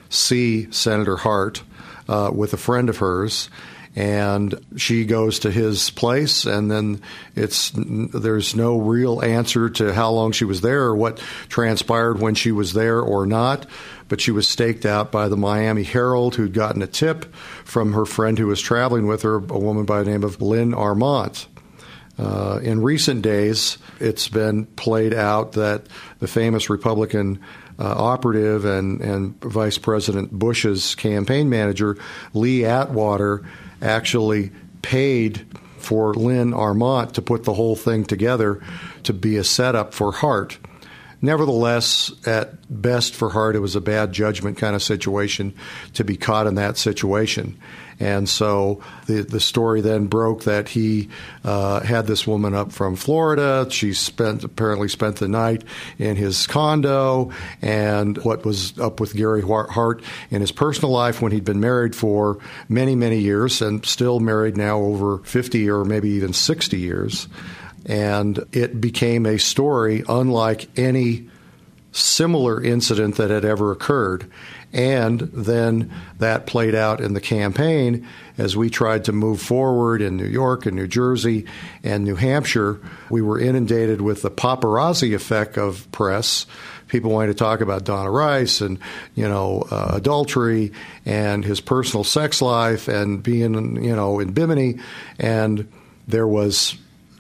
see 0.10 0.70
Senator 0.74 1.16
Hart 1.16 1.64
uh, 2.08 2.32
with 2.34 2.54
a 2.54 2.58
friend 2.58 2.90
of 2.90 2.98
hers 2.98 3.50
and 3.96 4.56
she 4.76 5.06
goes 5.06 5.40
to 5.40 5.52
his 5.52 5.90
place 5.90 6.46
and 6.46 6.70
then 6.70 7.02
it's 7.36 7.72
there's 7.76 8.54
no 8.54 8.78
real 8.78 9.24
answer 9.24 9.70
to 9.70 9.94
how 9.94 10.12
long 10.12 10.34
she 10.34 10.44
was 10.44 10.62
there 10.62 10.84
or 10.84 10.96
what 10.96 11.18
transpired 11.48 12.20
when 12.20 12.36
she 12.36 12.52
was 12.52 12.74
there 12.74 13.00
or 13.00 13.26
not 13.26 13.66
but 14.10 14.20
she 14.20 14.32
was 14.32 14.48
staked 14.48 14.86
out 14.86 15.12
by 15.12 15.30
the 15.30 15.38
Miami 15.38 15.84
Herald 15.84 16.36
who'd 16.36 16.54
gotten 16.54 16.82
a 16.82 16.88
tip 16.88 17.34
from 17.64 17.94
her 17.94 18.06
friend 18.06 18.38
who 18.38 18.48
was 18.48 18.62
traveling 18.62 19.08
with 19.08 19.22
her 19.22 19.36
a 19.36 19.60
woman 19.60 19.86
by 19.86 20.04
the 20.04 20.12
name 20.12 20.24
of 20.24 20.42
Lynn 20.42 20.74
Armandt 20.74 21.48
uh, 22.18 22.60
in 22.64 22.82
recent 22.82 23.22
days, 23.22 23.78
it's 24.00 24.30
been 24.30 24.66
played 24.66 25.14
out 25.14 25.54
that 25.54 25.88
the 26.20 26.28
famous 26.28 26.70
Republican 26.70 27.42
uh, 27.78 27.84
operative 27.84 28.66
and, 28.66 29.02
and 29.02 29.40
Vice 29.42 29.78
President 29.78 30.32
Bush's 30.32 30.96
campaign 30.96 31.50
manager, 31.50 31.98
Lee 32.34 32.66
Atwater, 32.66 33.46
actually 33.82 34.52
paid 34.82 35.46
for 35.78 36.14
Lynn 36.14 36.54
Armandt 36.54 37.14
to 37.16 37.22
put 37.22 37.44
the 37.44 37.54
whole 37.54 37.76
thing 37.76 38.06
together 38.06 38.62
to 39.04 39.14
be 39.14 39.38
a 39.38 39.44
setup 39.44 39.94
for 39.94 40.12
Hart. 40.12 40.58
Nevertheless, 41.26 42.12
at 42.26 42.54
best 42.70 43.16
for 43.16 43.30
Hart, 43.30 43.56
it 43.56 43.60
was 43.60 43.76
a 43.76 43.82
bad 43.82 44.14
judgment 44.14 44.58
kind 44.58 44.76
of 44.76 44.84
situation 44.84 45.54
to 45.94 46.04
be 46.04 46.16
caught 46.16 46.48
in 46.48 46.56
that 46.56 46.78
situation. 46.78 47.58
And 47.98 48.28
so 48.28 48.82
the 49.08 49.22
the 49.22 49.40
story 49.40 49.80
then 49.80 50.08
broke 50.08 50.44
that 50.44 50.68
he 50.68 51.10
uh, 51.46 51.80
had 51.80 52.08
this 52.08 52.28
woman 52.28 52.54
up 52.54 52.74
from 52.74 52.98
Florida. 52.98 53.68
She 53.70 53.94
spent 53.94 54.44
apparently 54.44 54.90
spent 54.90 55.16
the 55.16 55.30
night 55.30 55.64
in 55.98 56.18
his 56.18 56.46
condo, 56.46 57.32
and 57.62 58.18
what 58.26 58.44
was 58.44 58.78
up 58.80 59.00
with 59.00 59.16
Gary 59.16 59.42
Hart 59.42 60.02
in 60.30 60.42
his 60.42 60.52
personal 60.52 60.92
life 60.92 61.22
when 61.22 61.32
he'd 61.32 61.46
been 61.46 61.62
married 61.62 61.96
for 61.96 62.38
many 62.68 62.96
many 62.96 63.20
years 63.20 63.62
and 63.62 63.86
still 63.86 64.20
married 64.20 64.58
now 64.58 64.78
over 64.80 65.20
fifty 65.20 65.70
or 65.70 65.86
maybe 65.86 66.10
even 66.10 66.34
sixty 66.34 66.80
years. 66.80 67.30
And 67.86 68.46
it 68.52 68.82
became 68.82 69.26
a 69.26 69.38
story 69.38 70.04
unlike 70.08 70.68
any 70.78 71.30
similar 71.92 72.62
incident 72.62 73.16
that 73.16 73.30
had 73.30 73.46
ever 73.46 73.72
occurred. 73.72 74.30
And 74.74 75.22
then 75.22 75.94
that 76.20 76.46
played 76.46 76.76
out 76.76 77.00
in 77.00 77.14
the 77.14 77.22
campaign 77.22 78.06
as 78.38 78.58
we 78.58 78.70
tried 78.70 79.06
to 79.06 79.14
move 79.14 79.42
forward 79.42 80.02
in 80.02 80.18
New 80.18 80.26
York 80.26 80.66
and 80.66 80.76
New 80.76 80.88
Jersey 80.88 81.46
and 81.82 82.04
New 82.04 82.16
Hampshire. 82.16 82.82
We 83.10 83.22
were 83.22 83.40
inundated 83.40 84.02
with 84.02 84.22
the 84.22 84.30
paparazzi 84.30 85.16
effect 85.16 85.58
of 85.58 85.90
press. 85.94 86.46
People 86.90 87.12
wanted 87.12 87.28
to 87.28 87.34
talk 87.36 87.62
about 87.62 87.86
Donna 87.86 88.12
Rice 88.12 88.60
and, 88.60 88.78
you 89.16 89.30
know, 89.30 89.66
uh, 89.72 89.92
adultery 89.94 90.74
and 91.06 91.46
his 91.46 91.62
personal 91.62 92.04
sex 92.04 92.42
life 92.42 92.90
and 92.90 93.24
being, 93.24 93.82
you 93.82 93.96
know, 93.96 94.20
in 94.20 94.34
Bimini. 94.34 94.80
And 95.18 95.72
there 96.06 96.28
was 96.28 96.76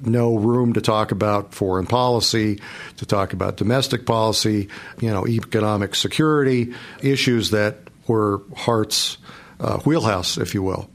no 0.05 0.35
room 0.35 0.74
to 0.74 0.81
talk 0.81 1.12
about 1.12 1.53
foreign 1.53 1.85
policy, 1.85 2.59
to 2.97 3.05
talk 3.05 3.33
about 3.33 3.57
domestic 3.57 4.05
policy, 4.05 4.69
you 5.00 5.09
know, 5.09 5.27
economic 5.27 5.95
security, 5.95 6.74
issues 7.01 7.51
that 7.51 7.77
were 8.07 8.41
Hart's 8.55 9.17
uh, 9.59 9.79
wheelhouse, 9.79 10.38
if 10.38 10.53
you 10.53 10.62
will. 10.62 10.89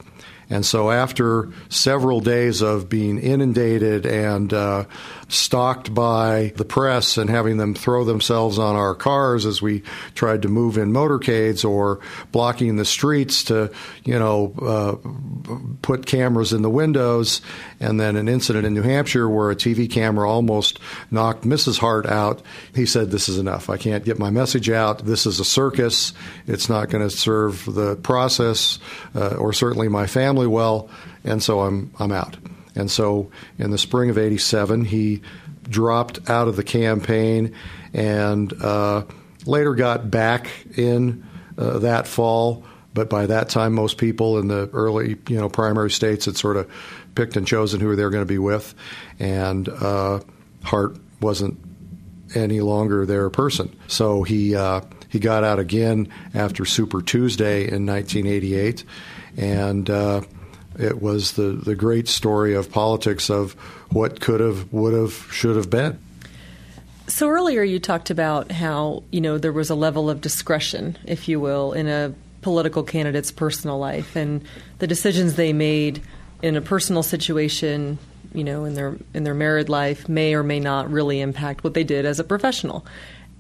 And 0.51 0.67
so, 0.67 0.91
after 0.91 1.49
several 1.69 2.21
days 2.21 2.61
of 2.61 2.89
being 2.89 3.19
inundated 3.19 4.05
and 4.05 4.53
uh, 4.53 4.85
stalked 5.29 5.95
by 5.95 6.53
the 6.57 6.65
press 6.65 7.17
and 7.17 7.31
having 7.31 7.57
them 7.57 7.73
throw 7.73 8.05
themselves 8.05 8.59
on 8.59 8.75
our 8.75 8.97
cars 8.97 9.47
as 9.47 9.63
we 9.63 9.83
tried 10.17 10.43
to 10.43 10.49
move 10.49 10.77
in 10.77 10.93
motorcades 10.93 11.65
or 11.65 12.01
blocking 12.33 12.75
the 12.77 12.85
streets 12.85 13.45
to, 13.45 13.71
you 14.05 14.19
know, 14.19 14.53
uh, 14.61 15.57
put 15.83 16.07
cameras 16.07 16.53
in 16.53 16.63
the 16.63 16.71
windows. 16.71 17.41
And 17.79 17.99
then 17.99 18.17
an 18.17 18.29
incident 18.29 18.67
in 18.67 18.75
New 18.75 18.83
Hampshire 18.83 19.29
where 19.29 19.51
a 19.51 19.57
TV 19.57 19.91
camera 19.91 20.29
almost 20.29 20.81
knocked 21.11 21.45
Mrs. 21.45 21.79
Hart 21.79 22.07
out. 22.07 22.43
He 22.75 22.87
said, 22.87 23.11
This 23.11 23.29
is 23.29 23.39
enough. 23.39 23.71
I 23.71 23.77
can't 23.77 24.05
get 24.05 24.19
my 24.19 24.31
message 24.31 24.69
out. 24.69 25.07
This 25.07 25.27
is 25.27 25.41
a 25.41 25.45
circus. 25.45 26.13
It's 26.47 26.69
not 26.69 26.91
going 26.91 27.09
to 27.09 27.15
serve 27.15 27.65
the 27.73 27.97
process 27.97 28.81
uh, 29.15 29.37
or 29.37 29.53
certainly 29.53 29.89
my 29.89 30.07
family 30.07 30.40
well. 30.47 30.89
And 31.25 31.43
so 31.43 31.61
I'm, 31.61 31.93
I'm 31.99 32.13
out. 32.13 32.37
And 32.75 32.91
so 32.91 33.31
in 33.59 33.71
the 33.71 33.79
spring 33.79 34.11
of 34.11 34.19
87, 34.19 34.85
he 34.85 35.23
dropped 35.69 36.29
out 36.29 36.49
of 36.49 36.57
the 36.57 36.65
campaign 36.65 37.55
and 37.93 38.53
uh, 38.63 39.05
later 39.47 39.75
got 39.75 40.11
back 40.11 40.49
in 40.77 41.27
uh, 41.59 41.79
that 41.81 42.07
fall. 42.07 42.65
But 42.93 43.09
by 43.09 43.27
that 43.27 43.49
time, 43.49 43.75
most 43.75 43.99
people 43.99 44.39
in 44.39 44.49
the 44.49 44.69
early, 44.73 45.17
you 45.29 45.37
know, 45.39 45.49
primary 45.49 45.91
states 45.91 46.25
had 46.25 46.37
sort 46.37 46.57
of 46.57 46.71
picked 47.15 47.37
and 47.37 47.47
chosen 47.47 47.81
who 47.81 47.95
they 47.95 48.03
were 48.03 48.11
going 48.11 48.23
to 48.23 48.27
be 48.27 48.39
with, 48.39 48.75
and 49.21 49.69
uh, 49.69 50.21
Hart 50.65 50.97
wasn't 51.21 51.59
any 52.35 52.61
longer 52.61 53.07
their 53.07 53.31
person. 53.31 53.77
So 53.87 54.23
he 54.23 54.57
uh, 54.57 54.81
he 55.11 55.19
got 55.19 55.45
out 55.45 55.59
again 55.59 56.09
after 56.35 56.65
Super 56.65 57.03
Tuesday 57.03 57.63
in 57.63 57.85
1988, 57.85 58.85
and 59.37 59.91
uh, 59.91 60.23
it 60.79 61.03
was 61.03 61.33
the, 61.33 61.43
the 61.43 61.75
great 61.75 62.09
story 62.09 62.55
of 62.55 62.71
politics 62.71 63.29
of 63.29 63.53
what 63.91 64.21
could 64.21 64.41
have, 64.41 64.73
would 64.73 64.95
have, 64.95 65.13
should 65.33 65.57
have 65.57 65.69
been. 65.69 65.99
So 67.09 67.29
earlier 67.29 67.65
you 67.65 67.81
talked 67.81 68.11
about 68.11 68.53
how, 68.53 69.03
you 69.11 69.21
know, 69.21 69.37
there 69.37 69.53
was 69.53 69.69
a 69.69 69.75
level 69.75 70.09
of 70.09 70.21
discretion, 70.21 70.97
if 71.07 71.29
you 71.29 71.41
will, 71.41 71.73
in 71.73 71.89
a 71.89 72.15
political 72.41 72.85
candidate's 72.85 73.33
personal 73.33 73.79
life 73.79 74.17
and 74.17 74.45
the 74.79 74.87
decisions 74.87 75.35
they 75.35 75.53
made 75.53 76.01
in 76.41 76.57
a 76.57 76.61
personal 76.61 77.03
situation, 77.03 77.99
you 78.33 78.45
know, 78.45 78.65
in 78.65 78.75
their 78.75 78.97
in 79.13 79.25
their 79.25 79.35
married 79.35 79.69
life 79.69 80.09
may 80.09 80.35
or 80.35 80.43
may 80.43 80.61
not 80.61 80.91
really 80.91 81.21
impact 81.21 81.65
what 81.65 81.75
they 81.75 81.85
did 81.85 82.07
as 82.07 82.21
a 82.21 82.25
professional. 82.25 82.87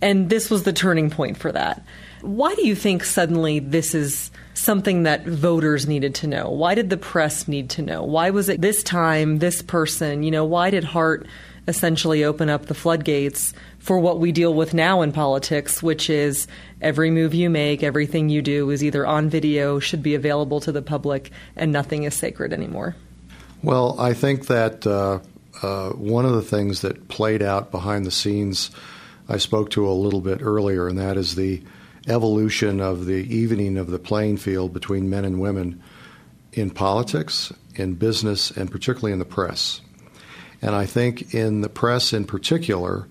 And 0.02 0.30
this 0.30 0.50
was 0.50 0.62
the 0.62 0.72
turning 0.72 1.10
point 1.10 1.36
for 1.36 1.52
that. 1.52 1.84
Why 2.22 2.54
do 2.54 2.66
you 2.66 2.74
think 2.74 3.04
suddenly 3.04 3.58
this 3.58 3.94
is 3.94 4.30
something 4.54 5.04
that 5.04 5.26
voters 5.26 5.86
needed 5.86 6.14
to 6.16 6.26
know? 6.26 6.50
Why 6.50 6.74
did 6.74 6.90
the 6.90 6.96
press 6.96 7.48
need 7.48 7.70
to 7.70 7.82
know? 7.82 8.02
Why 8.02 8.30
was 8.30 8.48
it 8.48 8.60
this 8.60 8.82
time, 8.82 9.38
this 9.38 9.62
person? 9.62 10.22
You 10.22 10.30
know, 10.30 10.44
why 10.44 10.70
did 10.70 10.84
Hart 10.84 11.26
essentially 11.66 12.24
open 12.24 12.50
up 12.50 12.66
the 12.66 12.74
floodgates 12.74 13.54
for 13.78 13.98
what 13.98 14.18
we 14.18 14.32
deal 14.32 14.52
with 14.52 14.74
now 14.74 15.02
in 15.02 15.12
politics, 15.12 15.82
which 15.82 16.10
is 16.10 16.46
every 16.82 17.10
move 17.10 17.32
you 17.32 17.48
make, 17.48 17.82
everything 17.82 18.28
you 18.28 18.42
do 18.42 18.70
is 18.70 18.84
either 18.84 19.06
on 19.06 19.30
video, 19.30 19.78
should 19.78 20.02
be 20.02 20.14
available 20.14 20.60
to 20.60 20.72
the 20.72 20.82
public, 20.82 21.30
and 21.56 21.72
nothing 21.72 22.02
is 22.02 22.14
sacred 22.14 22.52
anymore? 22.52 22.96
Well, 23.62 23.98
I 23.98 24.14
think 24.14 24.46
that 24.48 24.86
uh, 24.86 25.20
uh, 25.62 25.90
one 25.90 26.24
of 26.24 26.32
the 26.32 26.42
things 26.42 26.80
that 26.80 27.08
played 27.08 27.42
out 27.42 27.70
behind 27.70 28.04
the 28.04 28.10
scenes, 28.10 28.70
I 29.30 29.36
spoke 29.36 29.70
to 29.70 29.88
a 29.88 29.92
little 29.92 30.20
bit 30.20 30.42
earlier, 30.42 30.88
and 30.88 30.98
that 30.98 31.16
is 31.16 31.36
the 31.36 31.62
evolution 32.08 32.80
of 32.80 33.06
the 33.06 33.22
evening 33.34 33.78
of 33.78 33.90
the 33.90 33.98
playing 34.00 34.38
field 34.38 34.72
between 34.72 35.08
men 35.08 35.24
and 35.24 35.40
women 35.40 35.80
in 36.52 36.70
politics, 36.70 37.52
in 37.76 37.94
business, 37.94 38.50
and 38.50 38.68
particularly 38.68 39.12
in 39.12 39.20
the 39.20 39.24
press. 39.24 39.82
And 40.60 40.74
I 40.74 40.84
think 40.84 41.32
in 41.32 41.60
the 41.60 41.68
press 41.68 42.12
in 42.12 42.24
particular, 42.24 43.06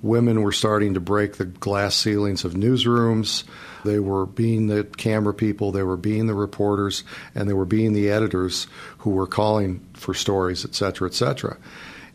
women 0.00 0.42
were 0.42 0.52
starting 0.52 0.94
to 0.94 1.00
break 1.00 1.38
the 1.38 1.44
glass 1.44 1.96
ceilings 1.96 2.44
of 2.44 2.52
newsrooms. 2.52 3.42
They 3.84 3.98
were 3.98 4.26
being 4.26 4.68
the 4.68 4.84
camera 4.84 5.34
people, 5.34 5.72
they 5.72 5.82
were 5.82 5.96
being 5.96 6.28
the 6.28 6.34
reporters, 6.34 7.02
and 7.34 7.48
they 7.48 7.52
were 7.52 7.64
being 7.64 7.94
the 7.94 8.10
editors 8.10 8.68
who 8.98 9.10
were 9.10 9.26
calling 9.26 9.84
for 9.94 10.14
stories, 10.14 10.64
et 10.64 10.74
cetera, 10.76 11.08
et 11.08 11.14
cetera. 11.14 11.56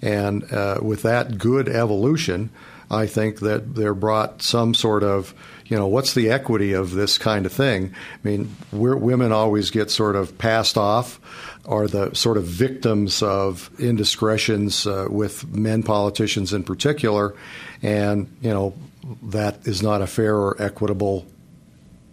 And 0.01 0.49
uh, 0.53 0.79
with 0.81 1.01
that 1.01 1.37
good 1.37 1.67
evolution, 1.67 2.51
I 2.89 3.05
think 3.05 3.39
that 3.39 3.75
there 3.75 3.93
brought 3.93 4.41
some 4.41 4.73
sort 4.73 5.03
of 5.03 5.33
you 5.69 5.77
know, 5.77 5.87
what's 5.87 6.15
the 6.15 6.31
equity 6.31 6.73
of 6.73 6.91
this 6.91 7.19
kind 7.19 7.45
of 7.45 7.53
thing? 7.53 7.93
I 7.93 8.27
mean, 8.27 8.55
women 8.71 9.31
always 9.31 9.69
get 9.69 9.91
sort 9.91 10.15
of 10.15 10.35
passed 10.39 10.79
off, 10.79 11.19
are 11.65 11.87
the 11.87 12.13
sort 12.15 12.37
of 12.37 12.45
victims 12.45 13.21
of 13.21 13.69
indiscretions 13.79 14.87
uh, 14.87 15.05
with 15.09 15.47
men 15.47 15.83
politicians 15.83 16.53
in 16.53 16.63
particular, 16.63 17.35
and 17.83 18.35
you 18.41 18.49
know 18.49 18.73
that 19.21 19.67
is 19.67 19.83
not 19.83 20.01
a 20.01 20.07
fair 20.07 20.35
or 20.35 20.59
equitable 20.59 21.27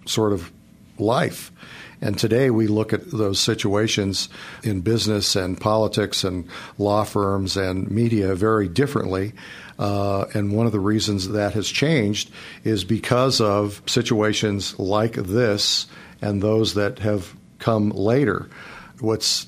sort 0.05 0.35
of 0.35 0.53
life. 0.99 1.51
And 2.03 2.19
today 2.19 2.51
we 2.51 2.67
look 2.67 2.93
at 2.93 3.11
those 3.11 3.41
situations 3.41 4.29
in 4.63 4.83
business 4.83 5.35
and 5.35 5.59
politics 5.59 6.25
and 6.25 6.47
law 6.77 7.05
firms 7.05 7.57
and 7.57 7.91
media 7.91 8.35
very 8.35 8.69
differently. 8.69 9.33
Uh, 9.79 10.25
and 10.35 10.53
one 10.53 10.67
of 10.67 10.73
the 10.73 10.81
reasons 10.81 11.29
that 11.29 11.53
has 11.53 11.69
changed 11.69 12.31
is 12.65 12.85
because 12.85 13.41
of 13.41 13.83
situations 13.87 14.79
like 14.79 15.15
this 15.15 15.87
and 16.23 16.43
those 16.43 16.75
that 16.75 16.99
have 17.01 17.35
come 17.59 17.91
later. 17.91 18.49
What's 19.01 19.47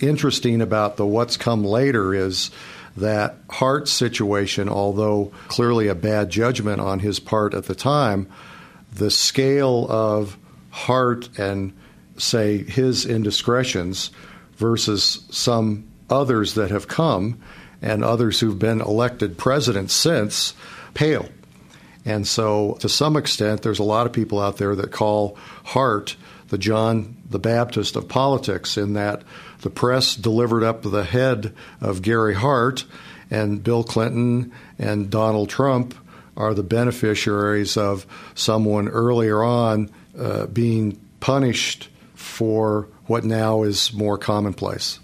interesting 0.00 0.60
about 0.60 0.96
the 0.96 1.06
what's 1.06 1.36
come 1.36 1.64
later 1.64 2.14
is 2.14 2.50
that 2.96 3.36
Hart's 3.50 3.90
situation, 3.90 4.68
although 4.68 5.32
clearly 5.48 5.88
a 5.88 5.94
bad 5.94 6.30
judgment 6.30 6.80
on 6.80 7.00
his 7.00 7.18
part 7.18 7.54
at 7.54 7.64
the 7.64 7.74
time, 7.74 8.28
the 8.92 9.10
scale 9.10 9.86
of 9.90 10.38
Hart 10.70 11.28
and, 11.38 11.72
say, 12.16 12.58
his 12.58 13.04
indiscretions 13.04 14.10
versus 14.56 15.24
some 15.30 15.84
others 16.08 16.54
that 16.54 16.70
have 16.70 16.86
come 16.86 17.40
and 17.84 18.02
others 18.02 18.40
who've 18.40 18.58
been 18.58 18.80
elected 18.80 19.36
president 19.36 19.90
since 19.90 20.54
pale. 20.94 21.28
And 22.06 22.26
so, 22.26 22.76
to 22.80 22.88
some 22.88 23.16
extent, 23.16 23.62
there's 23.62 23.78
a 23.78 23.84
lot 23.84 24.06
of 24.06 24.12
people 24.12 24.40
out 24.40 24.56
there 24.56 24.74
that 24.74 24.90
call 24.90 25.36
Hart 25.64 26.16
the 26.48 26.58
John 26.58 27.16
the 27.28 27.38
Baptist 27.38 27.96
of 27.96 28.08
politics, 28.08 28.76
in 28.76 28.94
that 28.94 29.22
the 29.60 29.70
press 29.70 30.14
delivered 30.14 30.62
up 30.62 30.82
the 30.82 31.04
head 31.04 31.54
of 31.80 32.02
Gary 32.02 32.34
Hart, 32.34 32.84
and 33.30 33.62
Bill 33.62 33.84
Clinton 33.84 34.52
and 34.78 35.10
Donald 35.10 35.48
Trump 35.48 35.94
are 36.36 36.54
the 36.54 36.62
beneficiaries 36.62 37.76
of 37.76 38.06
someone 38.34 38.88
earlier 38.88 39.42
on 39.42 39.90
uh, 40.18 40.46
being 40.46 41.00
punished 41.20 41.88
for 42.14 42.88
what 43.06 43.24
now 43.24 43.62
is 43.62 43.92
more 43.92 44.18
commonplace. 44.18 44.98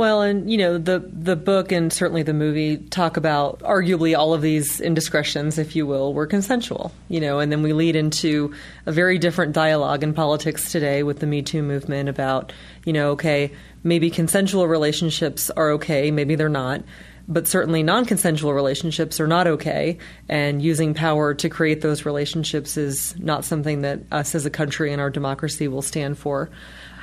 Well, 0.00 0.22
and 0.22 0.50
you 0.50 0.56
know 0.56 0.78
the 0.78 1.00
the 1.12 1.36
book 1.36 1.72
and 1.72 1.92
certainly 1.92 2.22
the 2.22 2.32
movie 2.32 2.78
talk 2.78 3.18
about 3.18 3.58
arguably 3.58 4.16
all 4.16 4.32
of 4.32 4.40
these 4.40 4.80
indiscretions, 4.80 5.58
if 5.58 5.76
you 5.76 5.86
will, 5.86 6.14
were 6.14 6.26
consensual. 6.26 6.90
You 7.10 7.20
know, 7.20 7.38
and 7.38 7.52
then 7.52 7.62
we 7.62 7.74
lead 7.74 7.96
into 7.96 8.54
a 8.86 8.92
very 8.92 9.18
different 9.18 9.52
dialogue 9.52 10.02
in 10.02 10.14
politics 10.14 10.72
today 10.72 11.02
with 11.02 11.18
the 11.18 11.26
Me 11.26 11.42
Too 11.42 11.62
movement 11.62 12.08
about 12.08 12.50
you 12.86 12.94
know, 12.94 13.10
okay, 13.10 13.52
maybe 13.84 14.08
consensual 14.08 14.66
relationships 14.66 15.50
are 15.50 15.72
okay, 15.72 16.10
maybe 16.10 16.34
they're 16.34 16.48
not. 16.48 16.82
But 17.28 17.46
certainly, 17.46 17.82
non 17.82 18.06
consensual 18.06 18.54
relationships 18.54 19.20
are 19.20 19.26
not 19.26 19.46
okay, 19.46 19.98
and 20.30 20.62
using 20.62 20.94
power 20.94 21.34
to 21.34 21.50
create 21.50 21.82
those 21.82 22.06
relationships 22.06 22.78
is 22.78 23.14
not 23.18 23.44
something 23.44 23.82
that 23.82 24.00
us 24.10 24.34
as 24.34 24.46
a 24.46 24.50
country 24.50 24.92
and 24.92 25.00
our 25.02 25.10
democracy 25.10 25.68
will 25.68 25.82
stand 25.82 26.16
for. 26.16 26.48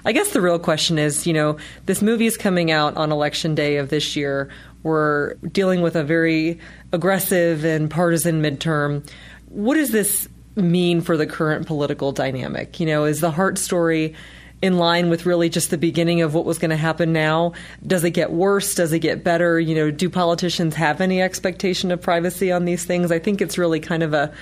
I 0.08 0.14
guess 0.14 0.32
the 0.32 0.40
real 0.40 0.58
question 0.58 0.98
is, 0.98 1.28
you 1.28 1.34
know, 1.34 1.58
this 1.86 2.02
movie 2.02 2.28
is 2.28 2.38
coming 2.38 2.72
out 2.72 2.96
on 2.96 3.12
election 3.12 3.56
day 3.56 3.76
of 3.76 3.90
this 3.90 4.16
year. 4.16 4.50
We're 4.82 5.34
dealing 5.52 5.82
with 5.82 5.98
a 5.98 6.04
very 6.06 6.62
aggressive 6.94 7.66
and 7.66 7.92
partisan 7.92 8.42
midterm. 8.42 9.06
What 9.50 9.76
does 9.76 9.92
this 9.92 10.30
mean 10.56 11.02
for 11.02 11.18
the 11.18 11.28
current 11.28 11.68
political 11.68 12.14
dynamic? 12.14 12.80
You 12.80 12.86
know, 12.86 13.04
is 13.04 13.20
the 13.20 13.32
Hart 13.32 13.58
story 13.58 14.16
in 14.62 14.78
line 14.78 15.10
with 15.10 15.26
really 15.26 15.50
just 15.50 15.72
the 15.72 15.78
beginning 15.78 16.22
of 16.22 16.34
what 16.34 16.46
was 16.46 16.58
going 16.58 16.72
to 16.72 16.78
happen 16.78 17.12
now? 17.12 17.52
Does 17.86 18.06
it 18.06 18.12
get 18.12 18.32
worse? 18.32 18.76
Does 18.76 18.94
it 18.94 19.00
get 19.00 19.26
better? 19.26 19.60
You 19.60 19.76
know, 19.76 19.92
do 19.92 20.10
politicians 20.10 20.74
have 20.76 21.02
any 21.02 21.22
expectation 21.22 21.92
of 21.92 22.02
privacy 22.02 22.50
on 22.50 22.64
these 22.64 22.86
things? 22.86 23.12
I 23.12 23.20
think 23.20 23.42
it's 23.42 23.58
really 23.58 23.82
kind 23.82 24.04
of 24.04 24.14
a 24.14 24.34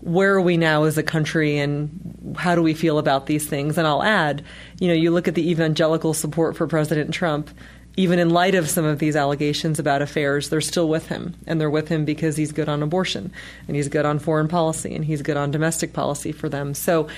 where 0.00 0.34
are 0.34 0.40
we 0.40 0.56
now 0.56 0.84
as 0.84 0.96
a 0.98 1.02
country 1.02 1.58
and 1.58 2.34
how 2.36 2.54
do 2.54 2.62
we 2.62 2.74
feel 2.74 2.98
about 2.98 3.26
these 3.26 3.46
things? 3.46 3.76
And 3.76 3.86
I'll 3.86 4.02
add, 4.02 4.44
you 4.78 4.88
know, 4.88 4.94
you 4.94 5.10
look 5.10 5.28
at 5.28 5.34
the 5.34 5.50
evangelical 5.50 6.14
support 6.14 6.56
for 6.56 6.66
President 6.66 7.12
Trump, 7.12 7.50
even 7.96 8.18
in 8.18 8.30
light 8.30 8.54
of 8.54 8.70
some 8.70 8.84
of 8.84 8.98
these 8.98 9.16
allegations 9.16 9.78
about 9.78 10.00
affairs, 10.00 10.48
they're 10.48 10.60
still 10.60 10.88
with 10.88 11.08
him. 11.08 11.34
And 11.46 11.60
they're 11.60 11.70
with 11.70 11.88
him 11.88 12.04
because 12.04 12.36
he's 12.36 12.52
good 12.52 12.68
on 12.68 12.82
abortion 12.82 13.32
and 13.66 13.76
he's 13.76 13.88
good 13.88 14.06
on 14.06 14.18
foreign 14.18 14.48
policy 14.48 14.94
and 14.94 15.04
he's 15.04 15.22
good 15.22 15.36
on 15.36 15.50
domestic 15.50 15.92
policy 15.92 16.32
for 16.32 16.48
them. 16.48 16.72
So 16.72 17.08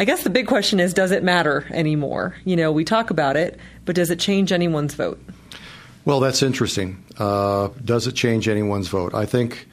I 0.00 0.04
guess 0.04 0.24
the 0.24 0.30
big 0.30 0.46
question 0.46 0.80
is 0.80 0.94
does 0.94 1.10
it 1.10 1.22
matter 1.22 1.66
anymore? 1.70 2.34
You 2.44 2.56
know, 2.56 2.72
we 2.72 2.84
talk 2.84 3.10
about 3.10 3.36
it, 3.36 3.58
but 3.84 3.94
does 3.94 4.10
it 4.10 4.18
change 4.18 4.50
anyone's 4.50 4.94
vote? 4.94 5.22
Well, 6.06 6.20
that's 6.20 6.42
interesting. 6.42 7.04
Uh, 7.18 7.68
does 7.84 8.06
it 8.06 8.12
change 8.12 8.48
anyone's 8.48 8.88
vote? 8.88 9.14
I 9.14 9.26
think 9.26 9.68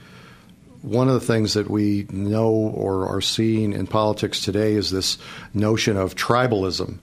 one 0.87 1.07
of 1.07 1.13
the 1.13 1.19
things 1.19 1.53
that 1.53 1.69
we 1.69 2.07
know 2.09 2.49
or 2.49 3.07
are 3.07 3.21
seeing 3.21 3.73
in 3.73 3.87
politics 3.87 4.41
today 4.41 4.73
is 4.73 4.89
this 4.89 5.17
notion 5.53 5.97
of 5.97 6.15
tribalism, 6.15 6.99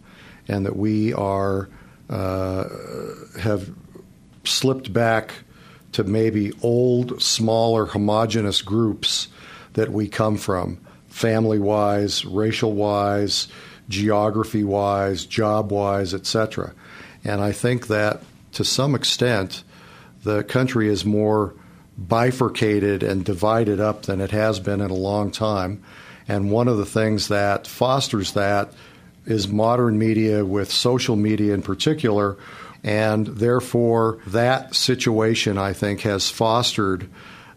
and 0.48 0.66
that 0.66 0.76
we 0.76 1.12
are 1.12 1.68
uh, 2.08 2.64
have 3.38 3.70
slipped 4.44 4.92
back 4.92 5.34
to 5.92 6.04
maybe 6.04 6.52
old, 6.62 7.22
smaller, 7.22 7.86
homogenous 7.86 8.62
groups 8.62 9.28
that 9.74 9.90
we 9.90 10.08
come 10.08 10.36
from, 10.36 10.78
family 11.08 11.58
wise, 11.58 12.24
racial 12.24 12.72
wise, 12.72 13.48
geography 13.88 14.64
wise, 14.64 15.24
job 15.24 15.70
wise, 15.70 16.14
etc. 16.14 16.72
And 17.22 17.40
I 17.40 17.52
think 17.52 17.88
that 17.88 18.22
to 18.52 18.64
some 18.64 18.94
extent, 18.94 19.62
the 20.22 20.42
country 20.44 20.88
is 20.88 21.04
more 21.04 21.54
bifurcated 21.96 23.02
and 23.02 23.24
divided 23.24 23.80
up 23.80 24.02
than 24.02 24.20
it 24.20 24.30
has 24.30 24.60
been 24.60 24.80
in 24.80 24.90
a 24.90 24.94
long 24.94 25.30
time. 25.30 25.82
And 26.26 26.50
one 26.50 26.68
of 26.68 26.78
the 26.78 26.86
things 26.86 27.28
that 27.28 27.66
fosters 27.66 28.32
that 28.32 28.72
is 29.26 29.48
modern 29.48 29.98
media 29.98 30.44
with 30.44 30.70
social 30.70 31.16
media 31.16 31.54
in 31.54 31.62
particular. 31.62 32.36
And 32.82 33.26
therefore, 33.26 34.18
that 34.26 34.74
situation, 34.74 35.56
I 35.56 35.72
think, 35.72 36.02
has 36.02 36.28
fostered 36.28 37.08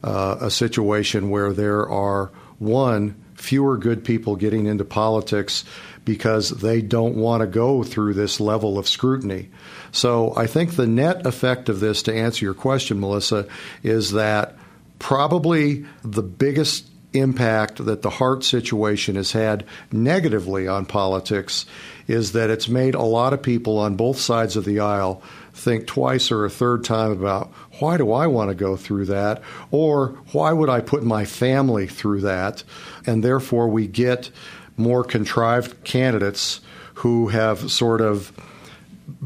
uh, 0.03 0.38
a 0.39 0.51
situation 0.51 1.29
where 1.29 1.51
there 1.51 1.89
are, 1.89 2.32
one, 2.60 3.22
fewer 3.36 3.77
good 3.77 4.03
people 4.03 4.36
getting 4.36 4.65
into 4.65 4.86
politics 4.86 5.63
because 6.08 6.52
they 6.52 6.82
don't 6.82 7.18
want 7.18 7.42
to 7.42 7.48
go 7.48 7.84
through 7.84 8.14
this 8.14 8.40
level 8.40 8.80
of 8.80 8.88
scrutiny. 8.88 9.50
So 9.92 10.34
I 10.38 10.48
think 10.48 10.72
the 10.72 10.88
net 10.88 11.26
effect 11.26 11.68
of 11.68 11.82
this, 11.82 12.02
to 12.04 12.16
answer 12.16 12.46
your 12.46 12.54
question, 12.54 13.02
Melissa, 13.02 13.46
is 13.84 14.14
that 14.14 14.56
probably 15.00 15.86
the 16.04 16.24
biggest 16.24 16.88
impact 17.12 17.84
that 17.84 18.04
the 18.04 18.10
Hart 18.10 18.46
situation 18.46 19.16
has 19.16 19.34
had 19.34 19.66
negatively 19.92 20.66
on 20.66 20.86
politics 20.86 21.66
is 22.08 22.32
that 22.32 22.50
it's 22.50 22.70
made 22.70 22.96
a 22.96 23.02
lot 23.02 23.34
of 23.34 23.43
people 23.43 23.78
on 23.78 23.98
both 23.98 24.17
sides 24.17 24.56
of 24.56 24.63
the 24.63 24.80
aisle 24.80 25.22
think 25.52 25.88
twice 25.88 26.32
or 26.32 26.46
a 26.46 26.50
third 26.50 26.86
time 26.86 27.12
about 27.12 27.52
why 27.80 27.98
do 27.98 28.13
I 28.13 28.28
want 28.28 28.50
to 28.50 28.56
go 28.56 28.78
through 28.78 29.06
that 29.06 29.41
or 29.72 30.20
why 30.32 30.54
would 30.54 30.70
I 30.70 30.80
put 30.80 31.04
my 31.04 31.26
family 31.26 31.88
through 31.88 32.22
that 32.22 32.63
and 33.06 33.24
therefore 33.24 33.67
we 33.67 33.88
get 33.88 34.30
more 34.78 35.04
contrived 35.04 35.84
candidates 35.84 36.62
who 36.96 37.28
have 37.28 37.72
sort 37.72 38.02
of 38.02 38.32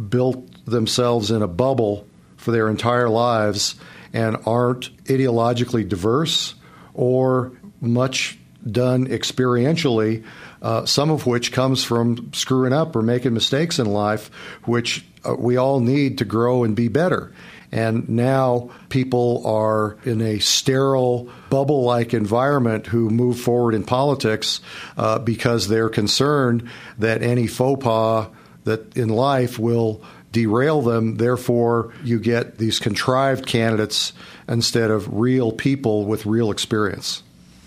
built 0.09 0.65
themselves 0.65 1.31
in 1.31 1.41
a 1.41 1.47
bubble 1.47 2.07
for 2.37 2.51
their 2.51 2.69
entire 2.69 3.09
lives 3.09 3.75
and 4.13 4.37
aren't 4.45 4.95
ideologically 5.05 5.87
diverse 5.87 6.55
or 6.93 7.51
much 7.79 8.37
done 8.69 9.07
experientially, 9.07 10.23
uh, 10.61 10.85
some 10.85 11.09
of 11.09 11.25
which 11.25 11.51
comes 11.51 11.83
from 11.83 12.31
screwing 12.33 12.73
up 12.73 12.95
or 12.95 13.01
making 13.01 13.33
mistakes 13.33 13.79
in 13.79 13.87
life, 13.87 14.29
which 14.65 15.05
uh, 15.25 15.33
we 15.35 15.57
all 15.57 15.79
need 15.79 16.17
to 16.19 16.25
grow 16.25 16.63
and 16.63 16.75
be 16.75 16.87
better. 16.87 17.33
And 17.71 18.09
now 18.09 18.69
people 18.89 19.45
are 19.45 19.97
in 20.03 20.21
a 20.21 20.39
sterile, 20.39 21.29
bubble 21.49 21.83
like 21.83 22.13
environment 22.13 22.87
who 22.87 23.09
move 23.09 23.39
forward 23.39 23.73
in 23.73 23.83
politics 23.83 24.59
uh, 24.97 25.19
because 25.19 25.67
they're 25.67 25.89
concerned 25.89 26.69
that 26.99 27.23
any 27.23 27.47
faux 27.47 27.83
pas 27.83 28.27
that 28.65 28.97
in 28.97 29.09
life 29.09 29.57
will 29.57 30.01
derail 30.31 30.81
them. 30.81 31.17
Therefore, 31.17 31.93
you 32.03 32.19
get 32.19 32.57
these 32.57 32.79
contrived 32.79 33.45
candidates 33.45 34.13
instead 34.47 34.91
of 34.91 35.13
real 35.13 35.51
people 35.51 36.05
with 36.05 36.25
real 36.25 36.51
experience. 36.51 37.23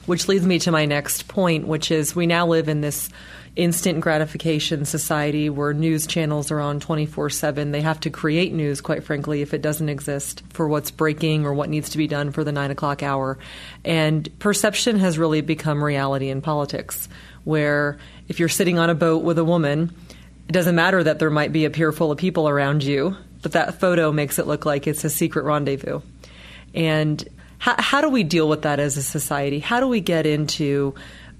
Which 0.06 0.28
leads 0.28 0.44
me 0.44 0.58
to 0.60 0.70
my 0.70 0.84
next 0.84 1.28
point, 1.28 1.66
which 1.66 1.90
is 1.90 2.14
we 2.14 2.26
now 2.26 2.46
live 2.46 2.68
in 2.68 2.82
this 2.82 3.08
instant 3.56 4.00
gratification 4.00 4.84
society 4.84 5.48
where 5.48 5.72
news 5.72 6.06
channels 6.06 6.50
are 6.50 6.60
on 6.60 6.80
24 6.80 7.30
7. 7.30 7.70
They 7.70 7.80
have 7.80 8.00
to 8.00 8.10
create 8.10 8.52
news, 8.52 8.80
quite 8.80 9.04
frankly, 9.04 9.42
if 9.42 9.54
it 9.54 9.62
doesn't 9.62 9.88
exist 9.88 10.42
for 10.50 10.68
what's 10.68 10.90
breaking 10.90 11.46
or 11.46 11.54
what 11.54 11.70
needs 11.70 11.90
to 11.90 11.98
be 11.98 12.06
done 12.06 12.32
for 12.32 12.42
the 12.42 12.52
nine 12.52 12.70
o'clock 12.70 13.02
hour. 13.02 13.38
And 13.84 14.28
perception 14.38 14.98
has 14.98 15.18
really 15.18 15.40
become 15.40 15.82
reality 15.82 16.30
in 16.30 16.42
politics, 16.42 17.08
where 17.44 17.98
if 18.28 18.40
you're 18.40 18.48
sitting 18.48 18.78
on 18.78 18.90
a 18.90 18.94
boat 18.94 19.22
with 19.22 19.38
a 19.38 19.44
woman, 19.44 19.94
it 20.48 20.52
doesn't 20.52 20.74
matter 20.74 21.02
that 21.02 21.18
there 21.18 21.30
might 21.30 21.52
be 21.52 21.64
a 21.64 21.70
pier 21.70 21.92
full 21.92 22.10
of 22.10 22.18
people 22.18 22.48
around 22.48 22.82
you, 22.82 23.16
but 23.42 23.52
that 23.52 23.80
photo 23.80 24.10
makes 24.10 24.38
it 24.38 24.46
look 24.46 24.66
like 24.66 24.86
it's 24.86 25.04
a 25.04 25.10
secret 25.10 25.44
rendezvous. 25.44 26.00
And 26.74 27.26
how, 27.58 27.74
how 27.78 28.00
do 28.00 28.08
we 28.08 28.22
deal 28.22 28.48
with 28.48 28.62
that 28.62 28.80
as 28.80 28.96
a 28.96 29.02
society? 29.02 29.58
How 29.58 29.80
do 29.80 29.88
we 29.88 30.00
get 30.00 30.26
into 30.26 30.94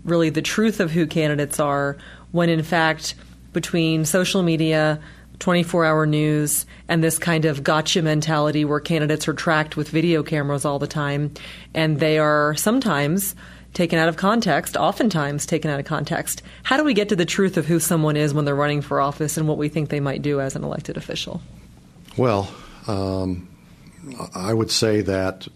really 0.04 0.30
the 0.30 0.42
truth 0.42 0.80
of 0.80 0.90
who 0.90 1.06
candidates 1.06 1.58
are 1.60 1.96
when, 2.32 2.48
in 2.48 2.62
fact, 2.62 3.14
between 3.52 4.04
social 4.04 4.42
media, 4.42 5.00
24 5.38 5.84
hour 5.84 6.06
news, 6.06 6.66
and 6.88 7.02
this 7.02 7.18
kind 7.18 7.44
of 7.44 7.62
gotcha 7.62 8.02
mentality 8.02 8.64
where 8.64 8.80
candidates 8.80 9.26
are 9.28 9.34
tracked 9.34 9.76
with 9.76 9.88
video 9.88 10.22
cameras 10.22 10.64
all 10.64 10.78
the 10.78 10.86
time, 10.86 11.32
and 11.72 12.00
they 12.00 12.18
are 12.18 12.54
sometimes 12.56 13.34
taken 13.72 13.98
out 13.98 14.08
of 14.08 14.16
context, 14.16 14.76
oftentimes 14.76 15.46
taken 15.46 15.70
out 15.70 15.80
of 15.80 15.86
context. 15.86 16.42
How 16.62 16.76
do 16.76 16.84
we 16.84 16.94
get 16.94 17.08
to 17.08 17.16
the 17.16 17.24
truth 17.24 17.56
of 17.56 17.66
who 17.66 17.80
someone 17.80 18.16
is 18.16 18.32
when 18.32 18.44
they're 18.44 18.54
running 18.54 18.82
for 18.82 19.00
office 19.00 19.36
and 19.36 19.48
what 19.48 19.58
we 19.58 19.68
think 19.68 19.88
they 19.90 20.00
might 20.00 20.22
do 20.22 20.40
as 20.40 20.54
an 20.54 20.62
elected 20.62 20.96
official? 20.96 21.42
Well, 22.16 22.54
um, 22.86 23.48
I 24.34 24.54
would 24.54 24.70
say 24.70 25.00
that 25.02 25.48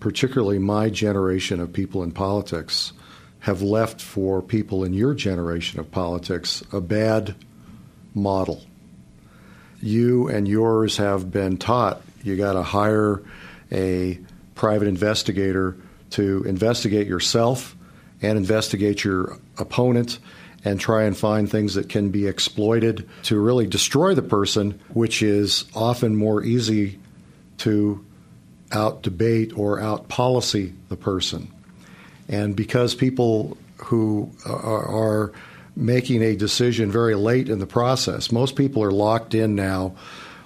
particularly 0.00 0.58
my 0.58 0.88
generation 0.90 1.60
of 1.60 1.72
people 1.72 2.02
in 2.02 2.12
politics 2.12 2.92
have 3.40 3.62
left 3.62 4.00
for 4.00 4.42
people 4.42 4.84
in 4.84 4.92
your 4.92 5.14
generation 5.14 5.78
of 5.78 5.90
politics 5.90 6.62
a 6.72 6.80
bad 6.80 7.34
model. 8.14 8.62
You 9.80 10.28
and 10.28 10.48
yours 10.48 10.96
have 10.96 11.30
been 11.30 11.58
taught 11.58 12.02
you 12.26 12.36
got 12.36 12.54
to 12.54 12.62
hire 12.62 13.22
a 13.70 14.18
private 14.56 14.88
investigator 14.88 15.76
to 16.10 16.42
investigate 16.44 17.06
yourself 17.06 17.76
and 18.20 18.36
investigate 18.36 19.04
your 19.04 19.38
opponent 19.58 20.18
and 20.64 20.80
try 20.80 21.04
and 21.04 21.16
find 21.16 21.48
things 21.48 21.74
that 21.74 21.88
can 21.88 22.10
be 22.10 22.26
exploited 22.26 23.08
to 23.22 23.38
really 23.38 23.66
destroy 23.66 24.14
the 24.14 24.22
person, 24.22 24.80
which 24.88 25.22
is 25.22 25.64
often 25.74 26.16
more 26.16 26.42
easy 26.42 26.98
to 27.58 28.04
out 28.72 29.02
debate 29.02 29.56
or 29.56 29.80
out 29.80 30.08
policy 30.08 30.72
the 30.88 30.96
person. 30.96 31.52
And 32.28 32.56
because 32.56 32.94
people 32.94 33.56
who 33.78 34.30
are, 34.44 35.32
making 35.76 36.22
a 36.22 36.34
decision 36.34 36.90
very 36.90 37.14
late 37.14 37.50
in 37.50 37.58
the 37.58 37.66
process, 37.66 38.32
most 38.32 38.56
people 38.56 38.82
are 38.82 38.90
locked 38.90 39.34
in 39.34 39.54
now 39.54 39.94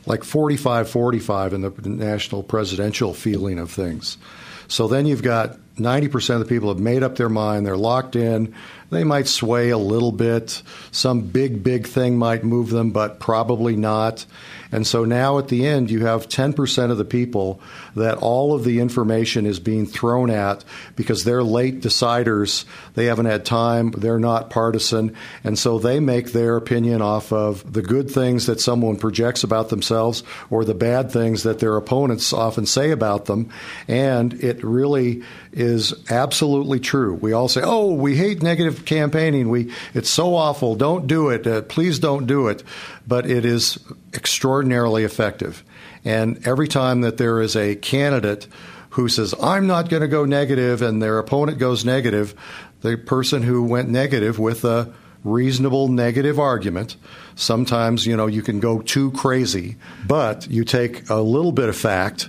like 0.06 0.24
45 0.24 0.90
45 0.90 1.52
in 1.52 1.60
the 1.60 1.70
national 1.88 2.42
presidential 2.42 3.14
feeling 3.14 3.58
of 3.58 3.70
things. 3.70 4.18
So 4.66 4.88
then 4.88 5.06
you've 5.06 5.22
got 5.22 5.56
90% 5.76 6.34
of 6.34 6.40
the 6.40 6.46
people 6.46 6.68
have 6.68 6.80
made 6.80 7.02
up 7.02 7.16
their 7.16 7.28
mind, 7.28 7.66
they're 7.66 7.76
locked 7.76 8.16
in, 8.16 8.54
they 8.90 9.04
might 9.04 9.28
sway 9.28 9.70
a 9.70 9.78
little 9.78 10.12
bit. 10.12 10.62
Some 10.90 11.22
big, 11.22 11.62
big 11.62 11.86
thing 11.86 12.18
might 12.18 12.44
move 12.44 12.70
them, 12.70 12.90
but 12.90 13.20
probably 13.20 13.76
not. 13.76 14.26
And 14.72 14.86
so 14.86 15.04
now 15.04 15.38
at 15.38 15.48
the 15.48 15.66
end, 15.66 15.90
you 15.90 16.06
have 16.06 16.28
10% 16.28 16.90
of 16.90 16.98
the 16.98 17.04
people 17.04 17.60
that 17.96 18.18
all 18.18 18.54
of 18.54 18.62
the 18.62 18.80
information 18.80 19.46
is 19.46 19.58
being 19.58 19.86
thrown 19.86 20.30
at 20.30 20.64
because 20.94 21.24
they're 21.24 21.42
late 21.42 21.80
deciders. 21.80 22.64
They 22.94 23.06
haven't 23.06 23.26
had 23.26 23.44
time. 23.44 23.90
They're 23.92 24.20
not 24.20 24.50
partisan. 24.50 25.16
And 25.42 25.58
so 25.58 25.78
they 25.78 25.98
make 25.98 26.32
their 26.32 26.56
opinion 26.56 27.02
off 27.02 27.32
of 27.32 27.72
the 27.72 27.82
good 27.82 28.10
things 28.10 28.46
that 28.46 28.60
someone 28.60 28.96
projects 28.96 29.42
about 29.42 29.70
themselves 29.70 30.22
or 30.50 30.64
the 30.64 30.74
bad 30.74 31.10
things 31.10 31.42
that 31.44 31.58
their 31.58 31.76
opponents 31.76 32.32
often 32.32 32.66
say 32.66 32.90
about 32.90 33.26
them. 33.26 33.50
And 33.88 34.34
it 34.34 34.62
really 34.62 35.22
is 35.52 35.94
absolutely 36.10 36.80
true. 36.80 37.14
We 37.14 37.32
all 37.32 37.48
say, 37.48 37.60
"Oh, 37.64 37.92
we 37.92 38.16
hate 38.16 38.42
negative 38.42 38.84
campaigning. 38.84 39.48
We 39.48 39.72
it's 39.94 40.10
so 40.10 40.34
awful. 40.34 40.76
Don't 40.76 41.06
do 41.06 41.28
it. 41.28 41.46
Uh, 41.46 41.62
please 41.62 41.98
don't 41.98 42.26
do 42.26 42.48
it." 42.48 42.62
But 43.06 43.28
it 43.28 43.44
is 43.44 43.78
extraordinarily 44.14 45.04
effective. 45.04 45.64
And 46.04 46.46
every 46.46 46.68
time 46.68 47.00
that 47.02 47.16
there 47.16 47.40
is 47.40 47.56
a 47.56 47.74
candidate 47.76 48.46
who 48.90 49.08
says, 49.08 49.34
"I'm 49.42 49.66
not 49.66 49.88
going 49.88 50.02
to 50.02 50.08
go 50.08 50.24
negative," 50.24 50.82
and 50.82 51.02
their 51.02 51.18
opponent 51.18 51.58
goes 51.58 51.84
negative, 51.84 52.34
the 52.80 52.96
person 52.96 53.42
who 53.42 53.62
went 53.62 53.88
negative 53.88 54.38
with 54.38 54.64
a 54.64 54.92
reasonable 55.24 55.88
negative 55.88 56.38
argument. 56.38 56.96
Sometimes, 57.34 58.06
you 58.06 58.16
know, 58.16 58.26
you 58.26 58.42
can 58.42 58.60
go 58.60 58.80
too 58.80 59.10
crazy, 59.12 59.76
but 60.06 60.48
you 60.50 60.64
take 60.64 61.08
a 61.10 61.20
little 61.20 61.52
bit 61.52 61.68
of 61.68 61.76
fact 61.76 62.28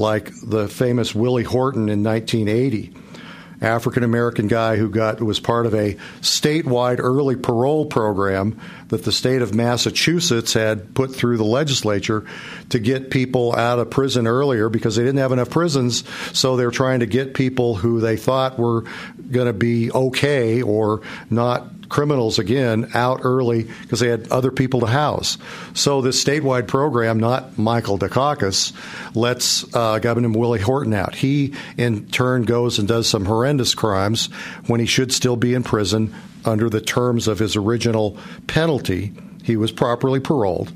like 0.00 0.32
the 0.42 0.66
famous 0.66 1.14
Willie 1.14 1.44
Horton 1.44 1.88
in 1.88 2.02
1980. 2.02 2.92
African 3.62 4.02
American 4.04 4.48
guy 4.48 4.76
who 4.76 4.88
got 4.88 5.20
was 5.20 5.38
part 5.38 5.66
of 5.66 5.74
a 5.74 5.94
statewide 6.22 6.98
early 6.98 7.36
parole 7.36 7.84
program 7.84 8.58
that 8.88 9.04
the 9.04 9.12
state 9.12 9.42
of 9.42 9.54
Massachusetts 9.54 10.54
had 10.54 10.94
put 10.94 11.14
through 11.14 11.36
the 11.36 11.44
legislature 11.44 12.24
to 12.70 12.78
get 12.78 13.10
people 13.10 13.54
out 13.54 13.78
of 13.78 13.90
prison 13.90 14.26
earlier 14.26 14.70
because 14.70 14.96
they 14.96 15.02
didn't 15.02 15.18
have 15.18 15.32
enough 15.32 15.50
prisons. 15.50 16.04
So 16.36 16.56
they're 16.56 16.70
trying 16.70 17.00
to 17.00 17.06
get 17.06 17.34
people 17.34 17.74
who 17.74 18.00
they 18.00 18.16
thought 18.16 18.58
were 18.58 18.84
going 19.30 19.46
to 19.46 19.52
be 19.52 19.92
okay 19.92 20.62
or 20.62 21.02
not 21.28 21.66
criminals 21.90 22.38
again 22.38 22.90
out 22.94 23.20
early 23.24 23.64
because 23.82 24.00
they 24.00 24.08
had 24.08 24.30
other 24.30 24.50
people 24.50 24.80
to 24.80 24.86
house. 24.86 25.36
So 25.74 26.00
this 26.00 26.22
statewide 26.24 26.66
program, 26.66 27.20
not 27.20 27.58
Michael 27.58 27.98
Dukakis, 27.98 28.72
lets 29.14 29.74
uh, 29.74 29.98
named 29.98 30.36
Willie 30.36 30.60
Horton 30.60 30.94
out. 30.94 31.14
He 31.14 31.52
in 31.76 32.06
turn 32.06 32.44
goes 32.44 32.78
and 32.78 32.88
does 32.88 33.08
some 33.08 33.26
horrendous 33.26 33.74
crimes 33.74 34.26
when 34.66 34.80
he 34.80 34.86
should 34.86 35.12
still 35.12 35.36
be 35.36 35.52
in 35.52 35.62
prison 35.62 36.14
under 36.46 36.70
the 36.70 36.80
terms 36.80 37.28
of 37.28 37.38
his 37.38 37.56
original 37.56 38.16
penalty. 38.46 39.12
He 39.42 39.56
was 39.56 39.72
properly 39.72 40.20
paroled. 40.20 40.72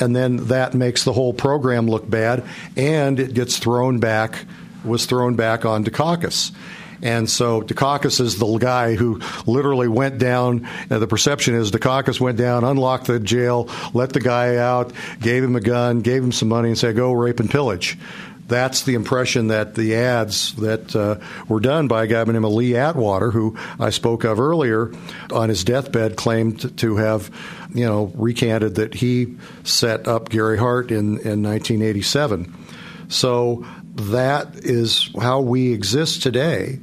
And 0.00 0.14
then 0.14 0.48
that 0.48 0.74
makes 0.74 1.04
the 1.04 1.12
whole 1.12 1.32
program 1.32 1.86
look 1.86 2.08
bad, 2.08 2.44
and 2.76 3.18
it 3.18 3.34
gets 3.34 3.58
thrown 3.58 3.98
back, 3.98 4.44
was 4.84 5.06
thrown 5.06 5.36
back 5.36 5.64
on 5.64 5.84
Dukakis. 5.84 6.52
And 7.02 7.28
so 7.28 7.62
Dukakis 7.62 8.20
is 8.20 8.38
the 8.38 8.58
guy 8.58 8.94
who 8.94 9.20
literally 9.46 9.88
went 9.88 10.18
down. 10.18 10.68
Uh, 10.90 10.98
the 10.98 11.06
perception 11.06 11.54
is 11.54 11.70
Dukakis 11.70 12.20
went 12.20 12.38
down, 12.38 12.64
unlocked 12.64 13.06
the 13.06 13.20
jail, 13.20 13.68
let 13.92 14.12
the 14.12 14.20
guy 14.20 14.56
out, 14.56 14.92
gave 15.20 15.44
him 15.44 15.56
a 15.56 15.60
gun, 15.60 16.00
gave 16.00 16.22
him 16.22 16.32
some 16.32 16.48
money, 16.48 16.68
and 16.68 16.78
said, 16.78 16.96
"Go 16.96 17.12
rape 17.12 17.40
and 17.40 17.50
pillage." 17.50 17.98
That's 18.48 18.82
the 18.82 18.94
impression 18.94 19.48
that 19.48 19.74
the 19.74 19.96
ads 19.96 20.54
that 20.56 20.94
uh, 20.94 21.16
were 21.48 21.58
done 21.58 21.88
by 21.88 22.04
a 22.04 22.06
guy 22.06 22.22
named 22.24 22.44
Lee 22.44 22.76
Atwater, 22.76 23.32
who 23.32 23.56
I 23.80 23.90
spoke 23.90 24.24
of 24.24 24.38
earlier, 24.38 24.92
on 25.32 25.48
his 25.48 25.64
deathbed, 25.64 26.16
claimed 26.16 26.78
to 26.78 26.96
have, 26.96 27.30
you 27.74 27.86
know, 27.86 28.12
recanted 28.14 28.76
that 28.76 28.94
he 28.94 29.36
set 29.64 30.06
up 30.06 30.28
Gary 30.28 30.58
Hart 30.58 30.92
in, 30.92 31.18
in 31.18 31.42
1987. 31.42 32.54
So 33.08 33.66
that 33.96 34.56
is 34.56 35.10
how 35.20 35.40
we 35.40 35.72
exist 35.72 36.22
today. 36.22 36.78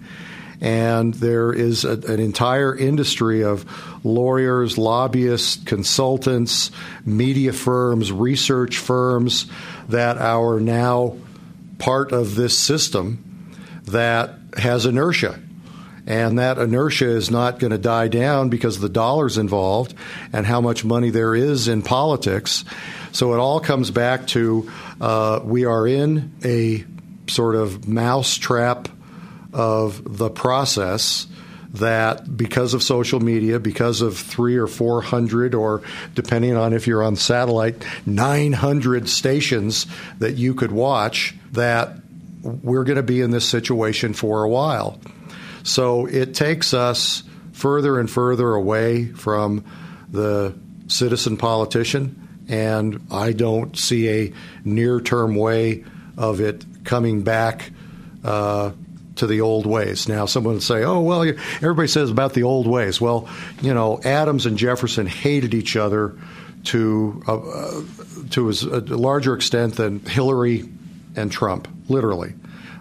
And 0.62 1.14
there 1.16 1.52
is 1.52 1.84
a, 1.84 1.92
an 1.92 2.20
entire 2.20 2.76
industry 2.76 3.44
of 3.44 3.66
lawyers, 4.06 4.78
lobbyists, 4.78 5.62
consultants, 5.66 6.72
media 7.06 7.52
firms, 7.52 8.12
research 8.12 8.78
firms 8.78 9.48
that 9.90 10.18
are 10.18 10.60
now 10.60 11.18
part 11.80 12.14
of 12.14 12.36
this 12.36 12.58
system 12.58 13.52
that 13.86 14.36
has 14.58 14.86
inertia. 14.86 15.40
And 16.06 16.40
that 16.40 16.58
inertia 16.58 17.10
is 17.10 17.32
not 17.32 17.60
going 17.60 17.72
to 17.72 17.78
die 17.78 18.08
down 18.08 18.50
because 18.50 18.78
of 18.78 18.82
the 18.82 18.90
dollars 18.90 19.38
involved 19.38 19.94
and 20.34 20.46
how 20.46 20.62
much 20.62 20.84
money 20.84 21.10
there 21.10 21.34
is 21.34 21.68
in 21.68 21.82
politics. 21.82 22.66
So 23.12 23.34
it 23.34 23.38
all 23.38 23.60
comes 23.60 23.92
back 23.92 24.28
to 24.28 24.72
uh, 25.00 25.42
we 25.44 25.66
are 25.66 25.88
in 25.88 26.34
a 26.44 26.86
sort 27.28 27.56
of 27.56 27.88
mousetrap 27.88 28.88
of 29.54 30.18
the 30.18 30.30
process 30.30 31.28
that 31.74 32.38
because 32.38 32.74
of 32.74 32.84
social 32.84 33.20
media, 33.20 33.60
because 33.60 34.02
of 34.02 34.18
three 34.18 34.58
or 34.58 34.68
four 34.68 35.02
hundred, 35.02 35.56
or 35.56 35.82
depending 36.14 36.56
on 36.56 36.74
if 36.74 36.86
you're 36.86 37.04
on 37.04 37.16
satellite, 37.16 37.84
900 38.06 39.10
stations 39.10 39.88
that 40.20 40.34
you 40.36 40.54
could 40.54 40.72
watch, 40.72 41.36
that 41.54 41.98
we're 42.44 42.84
going 42.84 42.98
to 42.98 43.04
be 43.04 43.22
in 43.22 43.32
this 43.32 43.48
situation 43.48 44.14
for 44.14 44.44
a 44.44 44.50
while. 44.50 45.00
So 45.64 46.06
it 46.06 46.36
takes 46.36 46.74
us 46.74 47.24
further 47.54 48.00
and 48.00 48.10
further 48.10 48.54
away 48.54 49.06
from 49.06 49.64
the 50.12 50.54
citizen 50.88 51.38
politician, 51.38 52.46
and 52.48 53.08
I 53.10 53.32
don't 53.32 53.76
see 53.78 54.10
a 54.10 54.34
near 54.64 55.00
term 55.00 55.36
way 55.36 55.86
of 56.18 56.40
it 56.40 56.66
coming 56.84 57.24
back 57.24 57.72
uh, 58.24 58.72
to 59.16 59.28
the 59.28 59.42
old 59.42 59.66
ways. 59.66 60.08
Now, 60.08 60.26
someone 60.26 60.56
would 60.56 60.64
say, 60.64 60.84
"Oh, 60.84 61.02
well, 61.02 61.24
everybody 61.24 61.88
says 61.88 62.10
about 62.10 62.34
the 62.34 62.44
old 62.44 62.68
ways." 62.68 63.00
Well, 63.00 63.28
you 63.62 63.74
know, 63.74 64.00
Adams 64.04 64.46
and 64.46 64.58
Jefferson 64.58 65.06
hated 65.06 65.54
each 65.54 65.76
other 65.76 66.16
to 66.66 67.22
uh, 67.28 67.38
uh 67.38 67.82
to 68.32 68.50
a 68.50 68.80
larger 68.80 69.36
extent 69.36 69.76
than 69.76 70.00
Hillary 70.00 70.70
and 71.16 71.32
Trump, 71.32 71.68
literally. 71.90 72.34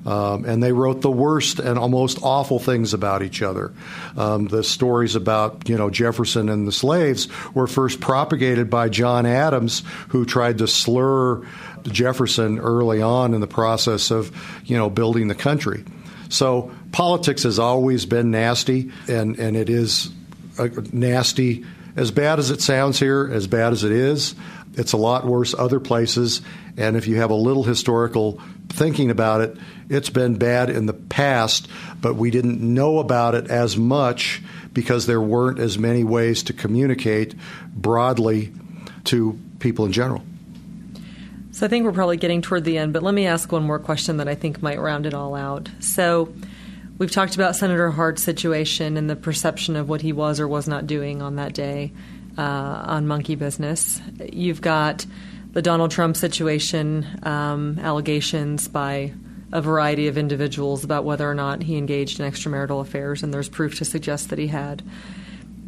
Um, 0.05 0.45
and 0.45 0.63
they 0.63 0.73
wrote 0.73 1.01
the 1.01 1.11
worst 1.11 1.61
and 1.61 1.79
almost 1.79 2.19
awful 2.23 2.59
things 2.59 2.93
about 2.93 3.23
each 3.23 3.41
other. 3.41 3.73
Um, 4.17 4.49
the 4.49 4.65
stories 4.65 5.15
about 5.15 5.69
you 5.69 5.77
know 5.77 5.91
Jefferson 5.91 6.49
and 6.49 6.67
the 6.67 6.73
slaves 6.73 7.29
were 7.55 7.67
first 7.67 8.01
propagated 8.01 8.69
by 8.69 8.89
John 8.89 9.27
Adams, 9.27 9.83
who 10.09 10.25
tried 10.25 10.59
to 10.59 10.67
slur 10.67 11.47
Jefferson 11.85 12.59
early 12.59 13.01
on 13.01 13.35
in 13.35 13.41
the 13.41 13.47
process 13.47 14.11
of 14.11 14.33
you 14.65 14.77
know 14.77 14.91
building 14.91 15.29
the 15.29 15.35
country. 15.35 15.85
So 16.29 16.73
politics 16.93 17.45
has 17.45 17.59
always 17.59 18.07
been 18.07 18.31
nasty, 18.31 18.91
and 19.09 19.39
and 19.39 19.57
it 19.57 19.71
is 19.71 20.11
nasty 20.93 21.65
as 21.95 22.11
bad 22.11 22.39
as 22.39 22.51
it 22.51 22.61
sounds 22.61 22.99
here, 22.99 23.31
as 23.33 23.47
bad 23.47 23.73
as 23.73 23.85
it 23.85 23.93
is. 23.93 24.35
It's 24.75 24.95
a 24.95 24.97
lot 24.97 25.27
worse 25.27 25.55
other 25.57 25.79
places, 25.79 26.41
and 26.77 26.97
if 26.97 27.07
you 27.07 27.17
have 27.17 27.31
a 27.31 27.35
little 27.35 27.63
historical 27.63 28.41
thinking 28.73 29.11
about 29.11 29.41
it, 29.43 29.57
it's 29.89 30.11
been 30.11 30.37
bad 30.37 30.71
in 30.71 30.87
the 30.87 30.95
past, 30.95 31.69
but 32.01 32.15
we 32.15 32.31
didn't 32.31 32.61
know 32.61 32.99
about 32.99 33.35
it 33.35 33.49
as 33.49 33.77
much 33.77 34.43
because 34.73 35.07
there 35.07 35.21
weren't 35.21 35.59
as 35.59 35.79
many 35.79 36.03
ways 36.03 36.43
to 36.45 36.53
communicate 36.53 37.35
broadly 37.75 38.53
to 39.05 39.39
people 39.59 39.85
in 39.85 39.93
general. 39.93 40.23
So 41.51 41.67
I 41.67 41.69
think 41.69 41.85
we're 41.85 41.93
probably 41.93 42.17
getting 42.17 42.41
toward 42.41 42.65
the 42.65 42.79
end, 42.79 42.95
but 42.95 43.03
let 43.03 43.13
me 43.13 43.27
ask 43.27 43.53
one 43.53 43.63
more 43.63 43.79
question 43.79 44.17
that 44.17 44.29
I 44.29 44.35
think 44.35 44.63
might 44.63 44.81
round 44.81 45.05
it 45.05 45.13
all 45.13 45.35
out. 45.35 45.69
So 45.81 46.33
we've 46.97 47.11
talked 47.11 47.35
about 47.35 47.55
Senator 47.57 47.91
Hart's 47.91 48.23
situation 48.23 48.97
and 48.97 49.11
the 49.11 49.17
perception 49.17 49.77
of 49.77 49.89
what 49.89 50.01
he 50.01 50.15
was 50.15 50.41
or 50.41 50.49
was 50.49 50.67
not 50.67 50.87
doing 50.87 51.21
on 51.21 51.37
that 51.37 51.53
day 51.53 51.93
uh, 52.39 52.41
on 52.41 53.07
monkey 53.07 53.35
business. 53.35 54.01
You've 54.33 54.63
got 54.63 55.05
the 55.53 55.63
Donald 55.63 55.91
Trump 55.91 56.17
situation, 56.17 57.07
um, 57.23 57.79
allegations 57.81 58.69
by 58.69 59.13
a 59.53 59.61
variety 59.61 60.09
of 60.09 60.17
individuals 60.17 60.83
about 60.83 61.05
whether 61.05 61.31
or 61.31 61.35
not 61.35 61.63
he 61.63 61.77
engaged 61.77 62.19
in 62.19 62.31
extramarital 62.31 62.81
affairs, 62.81 63.23
and 63.23 63.33
there's 63.33 63.49
proof 63.49 63.77
to 63.79 63.85
suggest 63.85 64.31
that 64.31 64.39
he 64.39 64.47
had. 64.47 64.83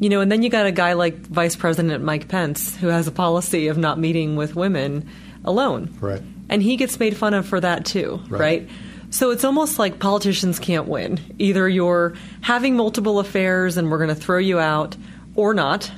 You 0.01 0.09
know, 0.09 0.21
and 0.21 0.33
then 0.33 0.43
you 0.43 0.49
got 0.49 0.67
a 0.67 0.73
guy 0.73 0.95
like 0.95 1.19
Vice 1.19 1.55
President 1.55 2.03
Mike 2.03 2.29
Pence 2.29 2.75
who 2.77 2.89
has 2.89 3.07
a 3.07 3.13
policy 3.13 3.69
of 3.69 3.79
not 3.79 3.99
meeting 3.99 4.37
with 4.37 4.57
women 4.57 5.09
alone. 5.45 5.95
Right. 6.01 6.23
And 6.49 6.63
he 6.63 6.77
gets 6.77 6.99
made 6.99 7.17
fun 7.17 7.35
of 7.35 7.47
for 7.47 7.61
that 7.61 7.85
too, 7.85 8.21
right? 8.29 8.41
right? 8.41 8.69
So 9.11 9.31
it's 9.31 9.45
almost 9.45 9.79
like 9.79 10.01
politicians 10.01 10.59
can't 10.59 10.89
win. 10.89 11.21
Either 11.39 11.69
you're 11.69 12.15
having 12.41 12.75
multiple 12.75 13.21
affairs 13.21 13.77
and 13.77 13.91
we're 13.91 13.99
going 13.99 14.09
to 14.09 14.15
throw 14.15 14.39
you 14.39 14.59
out 14.59 14.97
or 15.37 15.55
not, 15.55 15.93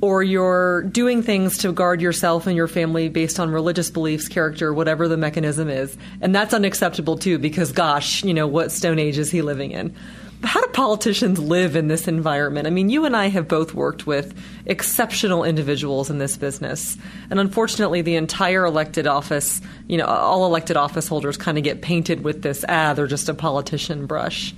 or 0.00 0.22
you're 0.22 0.82
doing 0.84 1.22
things 1.22 1.58
to 1.58 1.72
guard 1.72 2.00
yourself 2.00 2.46
and 2.46 2.56
your 2.56 2.68
family 2.68 3.08
based 3.08 3.38
on 3.38 3.50
religious 3.50 3.90
beliefs, 3.90 4.28
character, 4.28 4.72
whatever 4.72 5.08
the 5.08 5.16
mechanism 5.16 5.68
is. 5.68 5.96
And 6.20 6.34
that's 6.34 6.54
unacceptable 6.54 7.18
too, 7.18 7.38
because 7.38 7.72
gosh, 7.72 8.24
you 8.24 8.32
know, 8.32 8.46
what 8.46 8.72
stone 8.72 8.98
age 8.98 9.18
is 9.18 9.30
he 9.30 9.42
living 9.42 9.72
in? 9.72 9.94
How 10.42 10.62
do 10.62 10.68
politicians 10.68 11.38
live 11.38 11.76
in 11.76 11.88
this 11.88 12.08
environment? 12.08 12.66
I 12.66 12.70
mean, 12.70 12.88
you 12.88 13.04
and 13.04 13.14
I 13.14 13.28
have 13.28 13.46
both 13.46 13.74
worked 13.74 14.06
with 14.06 14.34
exceptional 14.64 15.44
individuals 15.44 16.08
in 16.08 16.16
this 16.16 16.38
business. 16.38 16.96
And 17.28 17.38
unfortunately, 17.38 18.00
the 18.00 18.16
entire 18.16 18.64
elected 18.64 19.06
office, 19.06 19.60
you 19.86 19.98
know, 19.98 20.06
all 20.06 20.46
elected 20.46 20.78
office 20.78 21.08
holders 21.08 21.36
kind 21.36 21.58
of 21.58 21.64
get 21.64 21.82
painted 21.82 22.24
with 22.24 22.40
this, 22.40 22.64
ah, 22.70 22.94
they're 22.94 23.06
just 23.06 23.28
a 23.28 23.34
politician 23.34 24.06
brush. 24.06 24.54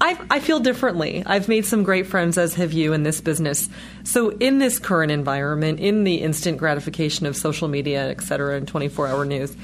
I, 0.00 0.18
I, 0.30 0.40
feel 0.40 0.60
differently. 0.60 1.22
I've 1.24 1.48
made 1.48 1.64
some 1.64 1.82
great 1.82 2.06
friends, 2.06 2.36
as 2.36 2.54
have 2.54 2.72
you, 2.72 2.92
in 2.92 3.04
this 3.04 3.20
business. 3.20 3.68
So, 4.02 4.30
in 4.30 4.58
this 4.58 4.78
current 4.78 5.12
environment, 5.12 5.80
in 5.80 6.04
the 6.04 6.16
instant 6.16 6.58
gratification 6.58 7.26
of 7.26 7.36
social 7.36 7.68
media, 7.68 8.08
et 8.10 8.20
cetera, 8.22 8.56
and 8.56 8.66
24 8.66 9.08
hour 9.08 9.24
news, 9.24 9.56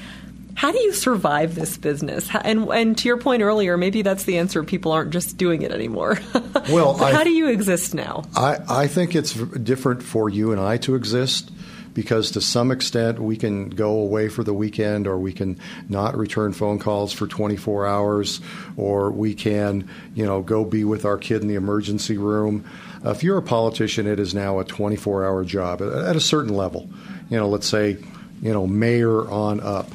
how 0.55 0.71
do 0.71 0.79
you 0.79 0.93
survive 0.93 1.55
this 1.55 1.77
business? 1.77 2.29
And, 2.43 2.69
and 2.69 2.97
to 2.99 3.07
your 3.07 3.17
point 3.17 3.41
earlier, 3.41 3.77
maybe 3.77 4.01
that's 4.01 4.25
the 4.25 4.37
answer. 4.37 4.63
People 4.63 4.91
aren't 4.91 5.11
just 5.11 5.37
doing 5.37 5.61
it 5.61 5.71
anymore. 5.71 6.19
Well, 6.69 7.01
I, 7.01 7.11
how 7.11 7.23
do 7.23 7.31
you 7.31 7.47
exist 7.47 7.95
now? 7.95 8.23
I, 8.35 8.59
I 8.69 8.87
think 8.87 9.15
it's 9.15 9.33
different 9.33 10.03
for 10.03 10.29
you 10.29 10.51
and 10.51 10.61
I 10.61 10.77
to 10.77 10.95
exist 10.95 11.51
because 11.93 12.31
to 12.31 12.41
some 12.41 12.71
extent 12.71 13.19
we 13.19 13.35
can 13.35 13.69
go 13.69 13.99
away 13.99 14.29
for 14.29 14.43
the 14.43 14.53
weekend 14.53 15.07
or 15.07 15.17
we 15.17 15.33
can 15.33 15.59
not 15.89 16.17
return 16.17 16.53
phone 16.53 16.79
calls 16.79 17.11
for 17.13 17.27
24 17.27 17.85
hours 17.85 18.41
or 18.77 19.11
we 19.11 19.33
can 19.33 19.89
you 20.13 20.25
know 20.25 20.41
go 20.41 20.63
be 20.65 20.83
with 20.83 21.05
our 21.05 21.17
kid 21.17 21.41
in 21.41 21.47
the 21.47 21.55
emergency 21.55 22.17
room. 22.17 22.65
If 23.03 23.23
you're 23.23 23.37
a 23.37 23.43
politician 23.43 24.07
it 24.07 24.19
is 24.19 24.33
now 24.33 24.59
a 24.59 24.65
24 24.65 25.25
hour 25.25 25.43
job 25.43 25.81
at 25.81 26.15
a 26.15 26.21
certain 26.21 26.53
level. 26.53 26.89
You 27.29 27.37
know 27.37 27.49
let's 27.49 27.67
say 27.67 27.97
you 28.41 28.53
know 28.53 28.67
mayor 28.67 29.29
on 29.29 29.59
up 29.59 29.89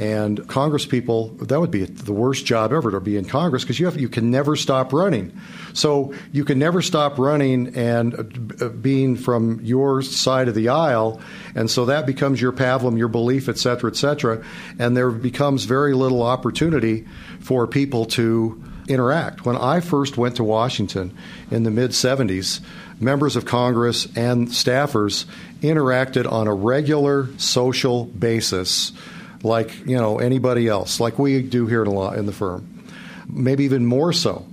and 0.00 0.48
Congress 0.48 0.86
people, 0.86 1.28
that 1.40 1.60
would 1.60 1.70
be 1.70 1.84
the 1.84 2.14
worst 2.14 2.46
job 2.46 2.72
ever 2.72 2.90
to 2.90 3.00
be 3.00 3.18
in 3.18 3.26
Congress 3.26 3.64
because 3.64 3.78
you 3.78 3.84
have 3.84 4.00
you 4.00 4.08
can 4.08 4.30
never 4.30 4.56
stop 4.56 4.94
running. 4.94 5.38
So 5.74 6.14
you 6.32 6.46
can 6.46 6.58
never 6.58 6.80
stop 6.80 7.18
running 7.18 7.76
and 7.76 8.56
uh, 8.62 8.70
being 8.70 9.14
from 9.14 9.60
your 9.62 10.00
side 10.00 10.48
of 10.48 10.54
the 10.54 10.70
aisle, 10.70 11.20
and 11.54 11.70
so 11.70 11.84
that 11.84 12.06
becomes 12.06 12.40
your 12.40 12.50
pablum, 12.50 12.96
your 12.96 13.08
belief, 13.08 13.46
et 13.46 13.58
cetera, 13.58 13.90
et 13.90 13.96
cetera. 13.96 14.42
And 14.78 14.96
there 14.96 15.10
becomes 15.10 15.64
very 15.64 15.92
little 15.92 16.22
opportunity 16.22 17.06
for 17.40 17.66
people 17.66 18.06
to 18.06 18.64
interact. 18.88 19.44
When 19.44 19.56
I 19.56 19.80
first 19.80 20.16
went 20.16 20.36
to 20.36 20.44
Washington 20.44 21.14
in 21.50 21.64
the 21.64 21.70
mid 21.70 21.90
70s, 21.90 22.60
members 22.98 23.36
of 23.36 23.44
Congress 23.44 24.06
and 24.16 24.48
staffers 24.48 25.26
interacted 25.60 26.30
on 26.30 26.46
a 26.46 26.54
regular 26.54 27.28
social 27.36 28.06
basis 28.06 28.92
like 29.42 29.86
you 29.86 29.96
know 29.96 30.18
anybody 30.18 30.68
else, 30.68 31.00
like 31.00 31.18
we 31.18 31.42
do 31.42 31.66
here 31.66 31.84
in, 31.84 32.26
the 32.26 32.32
firm, 32.32 32.84
maybe 33.28 33.64
even 33.64 33.86
more 33.86 34.12
so. 34.12 34.46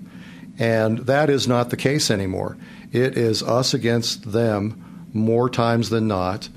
And 0.60 1.00
that 1.00 1.30
is 1.30 1.48
not 1.48 1.70
the 1.70 1.78
case 1.78 2.10
anymore. 2.10 2.58
It 2.92 3.18
is 3.18 3.44
us 3.44 3.74
against 3.74 4.32
them 4.32 5.08
more 5.14 5.50
times 5.50 5.90
than 5.90 6.08
not. 6.08 6.50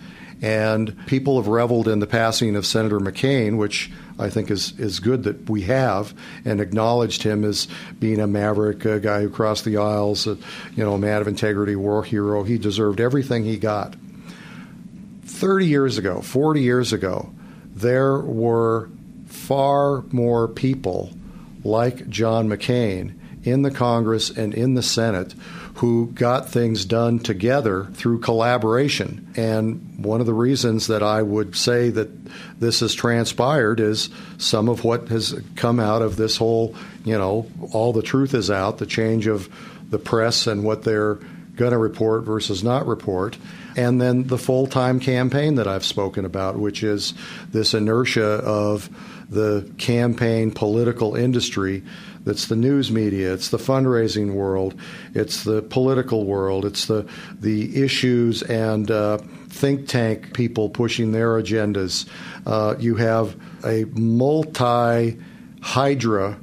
And 0.43 1.07
people 1.07 1.37
have 1.37 1.49
reveled 1.49 1.87
in 1.87 1.99
the 1.99 2.07
passing 2.07 2.57
of 2.57 2.65
Senator 2.65 2.99
McCain, 2.99 3.59
which 3.59 3.91
I 4.19 4.31
think 4.31 4.51
is, 4.51 4.79
is 4.79 4.99
good 4.99 5.25
that 5.25 5.51
we 5.51 5.63
have, 5.63 6.15
and 6.47 6.63
acknowledged 6.63 7.23
him 7.23 7.45
as 7.45 7.69
being 7.99 8.21
a 8.21 8.27
maverick, 8.27 8.85
a 8.87 9.01
guy 9.01 9.21
who 9.21 9.29
crossed 9.29 9.67
the 9.67 9.77
aisles, 9.77 10.27
a, 10.27 10.39
you 10.75 10.85
know, 10.85 10.95
a 10.95 10.99
man 10.99 11.21
of 11.21 11.29
integrity, 11.29 11.77
war 11.77 12.03
hero. 12.03 12.43
He 12.43 12.57
deserved 12.57 13.01
everything 13.01 13.45
he 13.45 13.59
got. 13.59 13.95
30 15.25 15.67
years 15.67 15.99
ago, 15.99 16.23
40 16.23 16.63
years 16.63 16.93
ago, 16.95 17.31
there 17.75 18.19
were 18.19 18.91
far 19.27 20.03
more 20.11 20.49
people 20.49 21.11
like 21.65 22.09
John 22.09 22.49
McCain 22.49 23.15
in 23.43 23.63
the 23.63 23.71
Congress 23.71 24.31
and 24.31 24.55
in 24.55 24.75
the 24.75 24.83
Senate 24.83 25.35
who 25.81 26.09
got 26.09 26.51
things 26.51 26.85
done 26.85 27.19
together 27.19 27.87
through 27.95 28.21
collaboration. 28.21 29.33
And 29.35 30.05
one 30.05 30.21
of 30.21 30.27
the 30.27 30.35
reasons 30.35 30.89
that 30.89 31.03
I 31.03 31.23
would 31.23 31.57
say 31.57 31.89
that 31.89 32.11
this 32.61 32.81
has 32.81 32.95
transpired 32.95 33.81
is 33.81 34.11
some 34.37 34.69
of 34.69 34.85
what 34.85 35.09
has 35.09 35.41
come 35.57 35.81
out 35.81 36.03
of 36.03 36.17
this 36.17 36.37
whole, 36.37 36.75
you 37.05 37.17
know, 37.17 37.47
all 37.73 37.95
the 37.95 38.03
truth 38.03 38.35
is 38.35 38.51
out, 38.51 38.77
the 38.77 38.85
change 38.85 39.27
of 39.27 39.49
the 39.89 39.99
press 39.99 40.47
and 40.47 40.65
what 40.65 40.83
they're 40.83 41.19
going 41.61 41.73
to 41.73 41.79
report 41.79 42.25
versus 42.25 42.65
not 42.65 42.87
report. 42.87 43.37
And 43.77 44.01
then 44.01 44.27
the 44.27 44.39
full 44.39 44.67
time 44.67 44.99
campaign 44.99 45.57
that 45.57 45.69
I've 45.69 45.85
spoken 45.85 46.25
about, 46.25 46.59
which 46.59 46.83
is 46.83 47.13
this 47.51 47.75
inertia 47.75 48.25
of 48.25 48.89
the 49.29 49.71
campaign 49.77 50.53
political 50.53 51.15
industry 51.15 51.85
that's 52.25 52.47
the 52.47 52.57
news 52.57 52.91
media, 52.91 53.35
it's 53.35 53.51
the 53.51 53.59
fundraising 53.59 54.33
world, 54.33 54.75
it's 55.15 55.45
the 55.45 55.61
political 55.61 56.25
world, 56.25 56.65
it's 56.65 56.87
the, 56.87 57.07
the 57.39 57.83
issues 57.83 58.43
and 58.43 58.91
uh, 58.91 59.19
think 59.49 59.87
tank 59.87 60.33
people 60.33 60.71
pushing 60.71 61.13
their 61.13 61.41
agendas. 61.41 62.09
Uh, 62.47 62.75
you 62.79 62.97
have 62.97 63.37
a 63.67 63.85
multi 63.93 65.19
hydra 65.61 66.39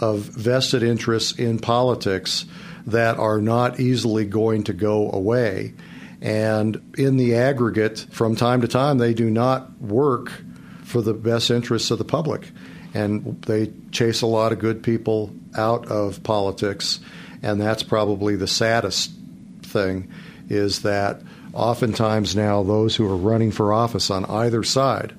of 0.00 0.20
vested 0.20 0.82
interests 0.82 1.38
in 1.38 1.58
politics 1.58 2.46
that 2.86 3.18
are 3.18 3.40
not 3.40 3.80
easily 3.80 4.24
going 4.24 4.64
to 4.64 4.72
go 4.72 5.10
away. 5.10 5.74
And 6.20 6.94
in 6.96 7.16
the 7.16 7.34
aggregate, 7.34 8.06
from 8.10 8.36
time 8.36 8.62
to 8.62 8.68
time, 8.68 8.98
they 8.98 9.12
do 9.12 9.28
not 9.30 9.80
work 9.80 10.32
for 10.84 11.02
the 11.02 11.14
best 11.14 11.50
interests 11.50 11.90
of 11.90 11.98
the 11.98 12.04
public. 12.04 12.50
And 12.94 13.42
they 13.42 13.72
chase 13.90 14.22
a 14.22 14.26
lot 14.26 14.52
of 14.52 14.58
good 14.58 14.82
people 14.82 15.34
out 15.56 15.86
of 15.88 16.22
politics. 16.22 17.00
And 17.42 17.60
that's 17.60 17.82
probably 17.82 18.36
the 18.36 18.46
saddest 18.46 19.12
thing 19.62 20.10
is 20.48 20.82
that 20.82 21.20
oftentimes 21.52 22.36
now 22.36 22.62
those 22.62 22.94
who 22.96 23.06
are 23.10 23.16
running 23.16 23.50
for 23.50 23.72
office 23.72 24.10
on 24.10 24.24
either 24.26 24.62
side 24.62 25.12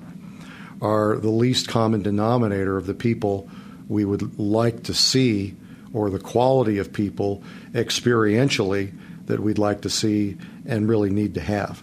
are 0.80 1.16
the 1.16 1.30
least 1.30 1.68
common 1.68 2.02
denominator 2.02 2.76
of 2.76 2.86
the 2.86 2.94
people 2.94 3.48
we 3.88 4.04
would 4.04 4.38
like 4.38 4.84
to 4.84 4.94
see 4.94 5.54
or 5.92 6.10
the 6.10 6.18
quality 6.18 6.78
of 6.78 6.92
people 6.92 7.42
experientially 7.72 8.92
that 9.26 9.40
we'd 9.40 9.58
like 9.58 9.82
to 9.82 9.90
see 9.90 10.36
and 10.66 10.88
really 10.88 11.10
need 11.10 11.34
to 11.34 11.40
have. 11.40 11.82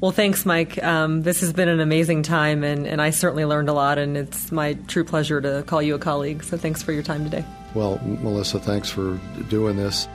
Well, 0.00 0.10
thanks, 0.10 0.44
Mike. 0.44 0.82
Um, 0.82 1.22
this 1.22 1.40
has 1.42 1.52
been 1.52 1.68
an 1.68 1.78
amazing 1.78 2.24
time, 2.24 2.64
and, 2.64 2.88
and 2.88 3.00
I 3.00 3.10
certainly 3.10 3.44
learned 3.44 3.68
a 3.68 3.72
lot, 3.72 3.98
and 3.98 4.16
it's 4.16 4.50
my 4.50 4.74
true 4.88 5.04
pleasure 5.04 5.40
to 5.40 5.62
call 5.64 5.80
you 5.80 5.94
a 5.94 5.98
colleague. 5.98 6.42
So 6.42 6.56
thanks 6.56 6.82
for 6.82 6.92
your 6.92 7.04
time 7.04 7.22
today. 7.22 7.44
Well, 7.72 8.00
Melissa, 8.02 8.58
thanks 8.58 8.90
for 8.90 9.20
doing 9.48 9.76
this. 9.76 10.08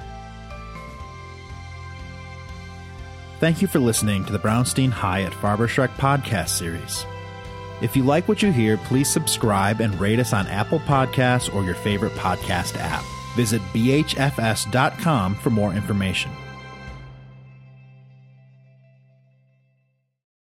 Thank 3.39 3.61
you 3.61 3.67
for 3.67 3.79
listening 3.79 4.25
to 4.25 4.33
the 4.33 4.39
Brownstein 4.39 4.89
Hyatt 4.89 5.31
Farber 5.31 5.67
Schreck 5.67 5.89
podcast 5.95 6.49
series. 6.49 7.05
If 7.81 7.95
you 7.95 8.03
like 8.03 8.27
what 8.27 8.41
you 8.41 8.51
hear, 8.51 8.77
please 8.77 9.09
subscribe 9.09 9.81
and 9.81 9.99
rate 9.99 10.19
us 10.19 10.33
on 10.33 10.47
Apple 10.47 10.79
Podcasts 10.79 11.53
or 11.53 11.63
your 11.63 11.75
favorite 11.75 12.13
podcast 12.13 12.75
app. 12.79 13.03
Visit 13.35 13.61
bhfs.com 13.73 15.35
for 15.35 15.49
more 15.51 15.73
information. 15.73 16.31